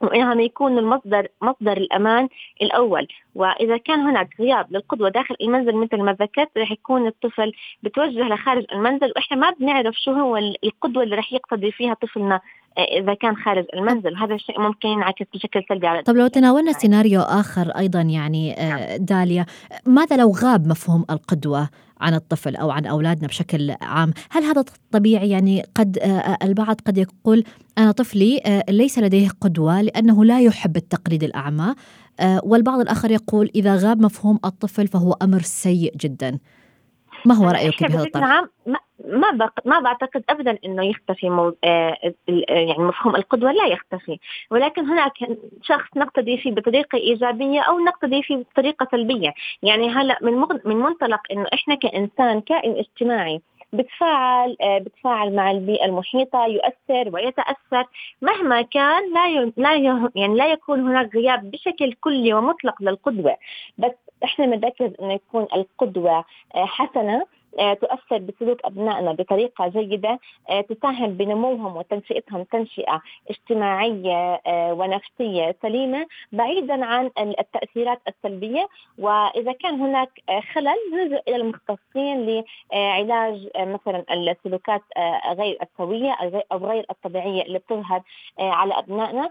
وانهم 0.00 0.40
يكون 0.40 0.78
المصدر 0.78 1.28
مصدر 1.42 1.76
الأمان 1.76 2.28
الأول. 2.62 3.08
وإذا 3.34 3.76
كان 3.76 4.00
هناك 4.00 4.28
غياب 4.40 4.72
للقدوة 4.72 5.08
داخل 5.08 5.34
المنزل 5.40 5.74
مثل 5.76 6.02
ما 6.02 6.12
ذكرت 6.12 6.58
رح 6.58 6.70
يكون 6.72 7.06
الطفل 7.06 7.52
بتوجه 7.82 8.28
لخارج 8.28 8.64
المنزل 8.72 9.12
وإحنا 9.16 9.36
ما 9.36 9.50
بنعرف 9.50 9.94
شو 9.94 10.12
هو 10.12 10.36
القدوة 10.36 11.02
اللي 11.02 11.16
رح 11.16 11.32
يقتدي 11.32 11.72
فيها 11.72 11.94
طفلنا. 11.94 12.40
إذا 12.78 13.14
كان 13.14 13.36
خارج 13.36 13.64
المنزل 13.74 14.16
هذا 14.16 14.34
الشيء 14.34 14.60
ممكن 14.60 14.88
ينعكس 14.88 15.26
بشكل 15.34 15.64
سلبي 15.68 15.86
على 15.86 16.02
طب 16.02 16.16
لو 16.16 16.26
تناولنا 16.26 16.72
سيناريو 16.72 17.20
آخر 17.20 17.70
أيضا 17.70 18.00
يعني 18.00 18.52
آه، 18.52 18.68
نعم. 18.68 19.04
داليا 19.04 19.46
ماذا 19.86 20.16
لو 20.16 20.30
غاب 20.30 20.66
مفهوم 20.66 21.04
القدوة 21.10 21.68
عن 22.00 22.14
الطفل 22.14 22.56
أو 22.56 22.70
عن 22.70 22.86
أولادنا 22.86 23.28
بشكل 23.28 23.74
عام، 23.82 24.12
هل 24.30 24.42
هذا 24.42 24.64
طبيعي 24.92 25.30
يعني 25.30 25.62
قد 25.74 25.98
آه، 25.98 26.38
البعض 26.42 26.80
قد 26.86 26.98
يقول 26.98 27.44
أنا 27.78 27.92
طفلي 27.92 28.62
ليس 28.68 28.98
لديه 28.98 29.28
قدوة 29.40 29.82
لأنه 29.82 30.24
لا 30.24 30.40
يحب 30.40 30.76
التقليد 30.76 31.24
الأعمى، 31.24 31.74
والبعض 32.42 32.80
الآخر 32.80 33.10
يقول 33.10 33.50
إذا 33.54 33.76
غاب 33.76 34.02
مفهوم 34.02 34.38
الطفل 34.44 34.86
فهو 34.86 35.12
أمر 35.22 35.40
سيء 35.40 35.96
جدا. 35.96 36.38
ما 37.24 37.34
هو 37.34 37.48
رأيك 37.48 37.84
بهذا 37.84 38.02
الطرح؟ 38.02 38.44
ما 39.04 39.50
ما 39.64 39.80
بعتقد 39.80 40.24
ابدا 40.28 40.58
إنه 40.64 40.84
يختفي 40.84 41.30
مو... 41.30 41.56
آه 41.64 41.96
يعني 42.28 42.78
مفهوم 42.78 43.16
القدوة 43.16 43.52
لا 43.52 43.66
يختفي. 43.66 44.18
ولكن 44.50 44.84
هناك 44.84 45.12
شخص 45.62 45.96
نقتدي 45.96 46.38
فيه 46.38 46.50
بطريقة 46.50 46.98
إيجابية 46.98 47.60
أو 47.60 47.78
نقتدي 47.78 48.22
فيه 48.22 48.36
بطريقة 48.36 48.88
سلبية. 48.90 49.34
يعني 49.62 49.88
هلأ 49.88 50.18
من 50.22 50.32
مغ... 50.32 50.56
من 50.64 50.76
منطلق 50.76 51.20
إنه 51.32 51.46
إحنا 51.54 51.74
كإنسان 51.74 52.40
كائن 52.40 52.76
اجتماعي 52.76 53.40
بتفاعل 53.72 54.56
آه، 54.60 54.78
بتفاعل 54.78 55.34
مع 55.36 55.50
البيئة 55.50 55.84
المحيطة 55.84 56.46
يؤثر 56.46 57.14
ويتأثر 57.14 57.84
مهما 58.22 58.62
كان 58.62 59.12
لا 59.14 59.52
لا 59.56 59.74
يعني 60.14 60.34
لا 60.34 60.52
يكون 60.52 60.80
هناك 60.80 61.14
غياب 61.14 61.50
بشكل 61.50 61.92
كلي 61.92 62.34
ومطلق 62.34 62.82
للقدوة. 62.82 63.36
بس 63.78 63.92
إحنا 64.24 64.46
بنركز 64.46 64.90
إنه 65.02 65.12
يكون 65.12 65.46
القدوة 65.54 66.24
حسنة 66.54 67.16
آه، 67.16 67.26
تؤثر 67.80 68.18
بسلوك 68.18 68.64
أبنائنا 68.64 69.12
بطريقة 69.12 69.68
جيدة 69.68 70.18
آه، 70.50 70.60
تساهم 70.60 71.12
بنموهم 71.16 71.76
وتنشئتهم 71.76 72.42
تنشئة 72.42 73.02
اجتماعية 73.30 74.40
آه، 74.46 74.72
ونفسية 74.72 75.56
سليمة 75.62 76.06
بعيدا 76.32 76.84
عن 76.84 77.10
التأثيرات 77.18 78.00
السلبية. 78.08 78.68
وإذا 78.98 79.52
كان 79.52 79.80
هناك 79.80 80.10
خلل 80.54 80.76
نلجأ 80.92 81.22
إلى 81.28 81.36
المختصين 81.36 82.44
لعلاج 82.72 83.48
مثلا 83.56 84.04
السلوكات 84.10 84.82
غير 85.38 85.58
السوية 85.62 86.16
أو 86.52 86.58
غير 86.66 86.86
الطبيعية 86.90 87.42
اللي 87.42 87.58
بتظهر 87.58 88.02
على 88.38 88.78
أبنائنا. 88.78 89.30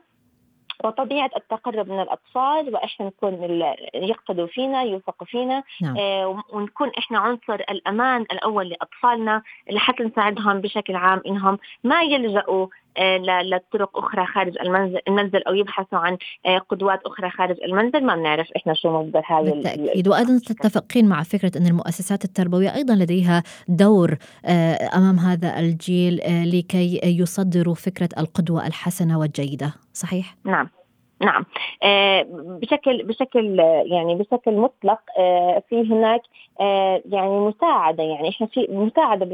وطبيعة 0.84 1.30
التقرب 1.38 1.90
من 1.90 2.02
الأطفال 2.02 2.74
وإحنا 2.74 3.06
نكون 3.06 3.62
يقتدوا 3.94 4.48
فينا 4.48 4.84
يوثقوا 4.84 5.28
فينا 5.28 5.64
نعم. 5.82 5.98
آه 5.98 6.44
ونكون 6.50 6.92
إحنا 6.98 7.20
عنصر 7.20 7.54
الأمان 7.54 8.22
الأول 8.22 8.70
لأطفالنا 8.70 9.42
لحتى 9.72 10.04
نساعدهم 10.04 10.62
بشكل 10.62 10.96
عام 10.96 11.22
إنهم 11.28 11.60
ما 11.84 12.02
يلجأوا 12.02 12.68
لطرق 13.44 13.98
أخرى 13.98 14.26
خارج 14.26 14.58
المنزل 14.62 15.00
المنزل 15.08 15.44
أو 15.44 15.54
يبحثوا 15.54 16.00
عن 16.00 16.18
آه، 16.46 16.58
قدوات 16.58 17.00
أخرى 17.06 17.30
خارج 17.30 17.56
المنزل 17.64 18.06
ما 18.06 18.16
بنعرف 18.16 18.48
إحنا 18.56 18.74
شو 18.74 18.90
مصدر 18.90 19.22
هذا 19.28 19.52
بالتأكيد. 19.52 20.08
وأيضا 20.08 20.40
تتفقين 20.46 21.08
مع 21.08 21.24
فكرة 21.24 21.52
أن 21.58 21.68
المؤسسات 21.68 22.26
التربوية 22.26 22.76
أيضا 22.76 22.96
لديها 22.96 23.44
دور 23.68 24.18
آه، 24.46 24.90
أمام 24.96 25.20
هذا 25.20 25.60
الجيل 25.60 26.22
لكي 26.28 27.00
يصدروا 27.04 27.76
فكرة 27.76 28.10
القدوة 28.18 28.68
الحسنة 28.68 29.20
والجيدة. 29.20 29.74
صحيح؟ 29.94 30.36
نعم. 30.46 30.70
نعم. 31.22 31.46
آه، 31.84 32.26
بشكل 32.32 33.04
بشكل 33.04 33.60
يعني 33.86 34.16
بشكل 34.16 34.56
مطلق 34.58 35.00
آه، 35.18 35.64
في 35.70 35.82
هناك 35.82 36.22
آه، 36.60 37.02
يعني 37.06 37.40
مساعدة 37.40 38.04
يعني 38.04 38.30
إحنا 38.30 38.48
في 38.48 38.68
مساعدة 38.70 39.26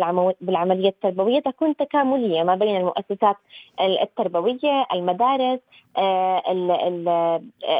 بالعملية 0.41 0.89
التربوية 0.89 1.39
تكون 1.39 1.75
تكاملية 1.75 2.43
ما 2.43 2.55
بين 2.55 2.77
المؤسسات 2.77 3.35
التربوية 3.81 4.85
المدارس 4.93 5.59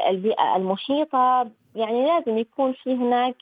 البيئة 0.09 0.55
المحيطة. 0.55 1.47
يعني 1.75 2.05
لازم 2.07 2.37
يكون 2.37 2.73
في 2.73 2.93
هناك 2.93 3.35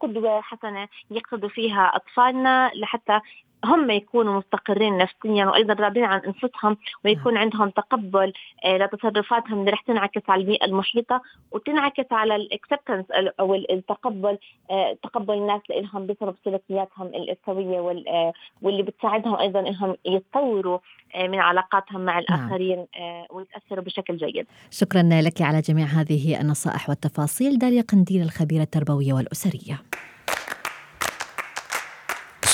قدوة 0.00 0.40
حسنة 0.40 0.88
يقصدوا 1.10 1.48
فيها 1.48 1.92
أطفالنا 1.94 2.70
لحتى 2.74 3.20
هم 3.64 3.90
يكونوا 3.90 4.38
مستقرين 4.38 4.98
نفسيا 4.98 5.46
وأيضا 5.46 5.74
راضين 5.74 6.04
عن 6.04 6.20
أنفسهم 6.20 6.76
ويكون 7.04 7.36
عندهم 7.36 7.70
تقبل 7.70 8.32
آه، 8.64 8.76
لتصرفاتهم 8.76 9.60
اللي 9.60 9.70
رح 9.70 9.80
تنعكس 9.80 10.22
على 10.28 10.40
البيئة 10.40 10.64
المحيطة 10.64 11.22
وتنعكس 11.52 12.12
على 12.12 12.36
الاكسبتنس 12.36 13.04
أو 13.40 13.54
التقبل 13.54 14.38
آه، 14.70 14.96
تقبل 15.02 15.34
الناس 15.34 15.60
لهم 15.70 16.06
بسبب 16.06 16.34
سلوكياتهم 16.44 17.06
السويه 17.06 18.02
آه، 18.08 18.32
واللي 18.62 18.82
بتساعدهم 18.82 19.36
أيضا 19.36 19.60
إنهم 19.60 19.96
يتطوروا 20.04 20.78
من 21.16 21.38
علاقاتهم 21.38 22.00
مع 22.00 22.12
نعم. 22.12 22.22
الآخرين 22.22 22.86
ويتأثروا 23.30 23.84
بشكل 23.84 24.16
جيد. 24.16 24.46
شكرا 24.70 25.02
لك 25.02 25.42
على 25.42 25.60
جميع 25.60 25.86
هذه 25.86 26.40
النصائح 26.40 26.88
والتفاصيل 26.88 27.58
داليا 27.58 27.82
قنديل 27.82 28.22
الخبيرة 28.22 28.62
التربوية 28.62 29.12
والأسرية. 29.12 29.82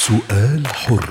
سؤال 0.09 0.66
حر. 0.66 1.09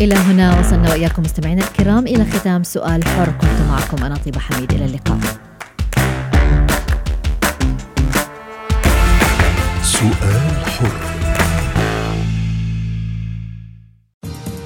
إلى 0.00 0.14
هنا 0.14 0.60
وصلنا 0.60 0.90
وإياكم 0.90 1.22
مستمعينا 1.22 1.64
الكرام 1.64 2.06
إلى 2.06 2.26
ختام 2.32 2.62
سؤال 2.62 3.04
حر. 3.04 3.32
كنت 3.40 3.60
معكم 3.70 4.04
أنا 4.04 4.16
طيبة 4.16 4.40
حميد. 4.40 4.72
إلى 4.72 4.84
اللقاء. 4.84 5.18
سؤال 9.82 10.47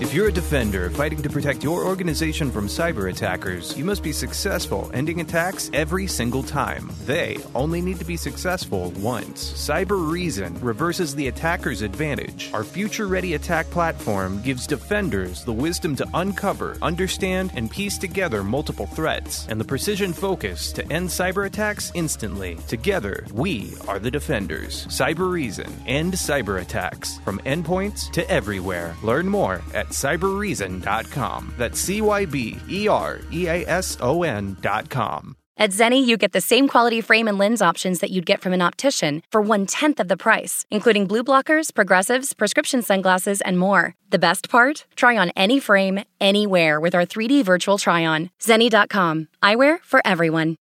If 0.02 0.12
you're 0.12 0.30
a 0.30 0.32
defender 0.32 0.90
fighting 0.90 1.22
to 1.22 1.30
protect 1.30 1.62
your 1.62 1.84
organization 1.84 2.50
from 2.50 2.66
cyber 2.66 3.08
attackers, 3.08 3.78
you 3.78 3.84
must 3.84 4.02
be 4.02 4.12
successful 4.12 4.90
ending 4.92 5.20
attacks 5.20 5.70
every 5.72 6.08
single 6.08 6.42
time. 6.42 6.90
They 7.06 7.38
only 7.54 7.80
need 7.80 8.00
to 8.00 8.04
be 8.04 8.16
successful 8.16 8.90
once. 8.96 9.52
Cyber 9.52 10.10
Reason 10.10 10.58
reverses 10.60 11.14
the 11.14 11.28
attacker's 11.28 11.82
advantage. 11.82 12.50
Our 12.52 12.64
future 12.64 13.06
ready 13.06 13.34
attack 13.34 13.70
platform 13.70 14.42
gives 14.42 14.66
defenders 14.66 15.44
the 15.44 15.52
wisdom 15.52 15.94
to 15.94 16.08
uncover, 16.14 16.76
understand, 16.82 17.52
and 17.54 17.70
piece 17.70 17.96
together 17.96 18.42
multiple 18.42 18.86
threats, 18.86 19.46
and 19.48 19.60
the 19.60 19.64
precision 19.64 20.12
focus 20.12 20.72
to 20.72 20.92
end 20.92 21.10
cyber 21.10 21.46
attacks 21.46 21.92
instantly. 21.94 22.56
Together, 22.66 23.24
we 23.32 23.74
are 23.86 24.00
the 24.00 24.10
defenders. 24.10 24.84
Cyber 24.88 25.30
Reason. 25.30 25.72
End 25.86 26.14
cyber 26.14 26.60
attacks 26.60 27.18
from 27.18 27.38
endpoints 27.46 28.10
to 28.10 28.28
everywhere. 28.28 28.96
Learn 29.04 29.28
more 29.28 29.62
at 29.72 29.91
cyberreason.com. 29.92 31.54
That's 31.56 31.78
C 31.78 32.00
Y 32.00 32.26
B 32.26 32.58
E 32.68 32.88
R 32.88 33.20
E 33.32 33.46
A 33.46 33.66
S 33.66 33.96
O 34.00 34.22
N.com. 34.22 35.36
At 35.58 35.70
Zenni, 35.70 36.04
you 36.04 36.16
get 36.16 36.32
the 36.32 36.40
same 36.40 36.66
quality 36.66 37.00
frame 37.02 37.28
and 37.28 37.36
lens 37.36 37.60
options 37.60 38.00
that 38.00 38.10
you'd 38.10 38.26
get 38.26 38.40
from 38.40 38.54
an 38.54 38.62
optician 38.62 39.22
for 39.30 39.40
one 39.42 39.66
tenth 39.66 40.00
of 40.00 40.08
the 40.08 40.16
price, 40.16 40.64
including 40.70 41.06
blue 41.06 41.22
blockers, 41.22 41.72
progressives, 41.74 42.32
prescription 42.32 42.80
sunglasses, 42.82 43.40
and 43.42 43.58
more. 43.58 43.94
The 44.08 44.18
best 44.18 44.48
part? 44.48 44.86
Try 44.96 45.16
on 45.18 45.30
any 45.36 45.60
frame, 45.60 46.00
anywhere 46.20 46.80
with 46.80 46.94
our 46.94 47.04
3D 47.06 47.44
virtual 47.44 47.76
try 47.78 48.04
on. 48.04 48.30
Zenni.com. 48.40 49.28
Eyewear 49.42 49.78
for 49.84 50.00
everyone. 50.04 50.56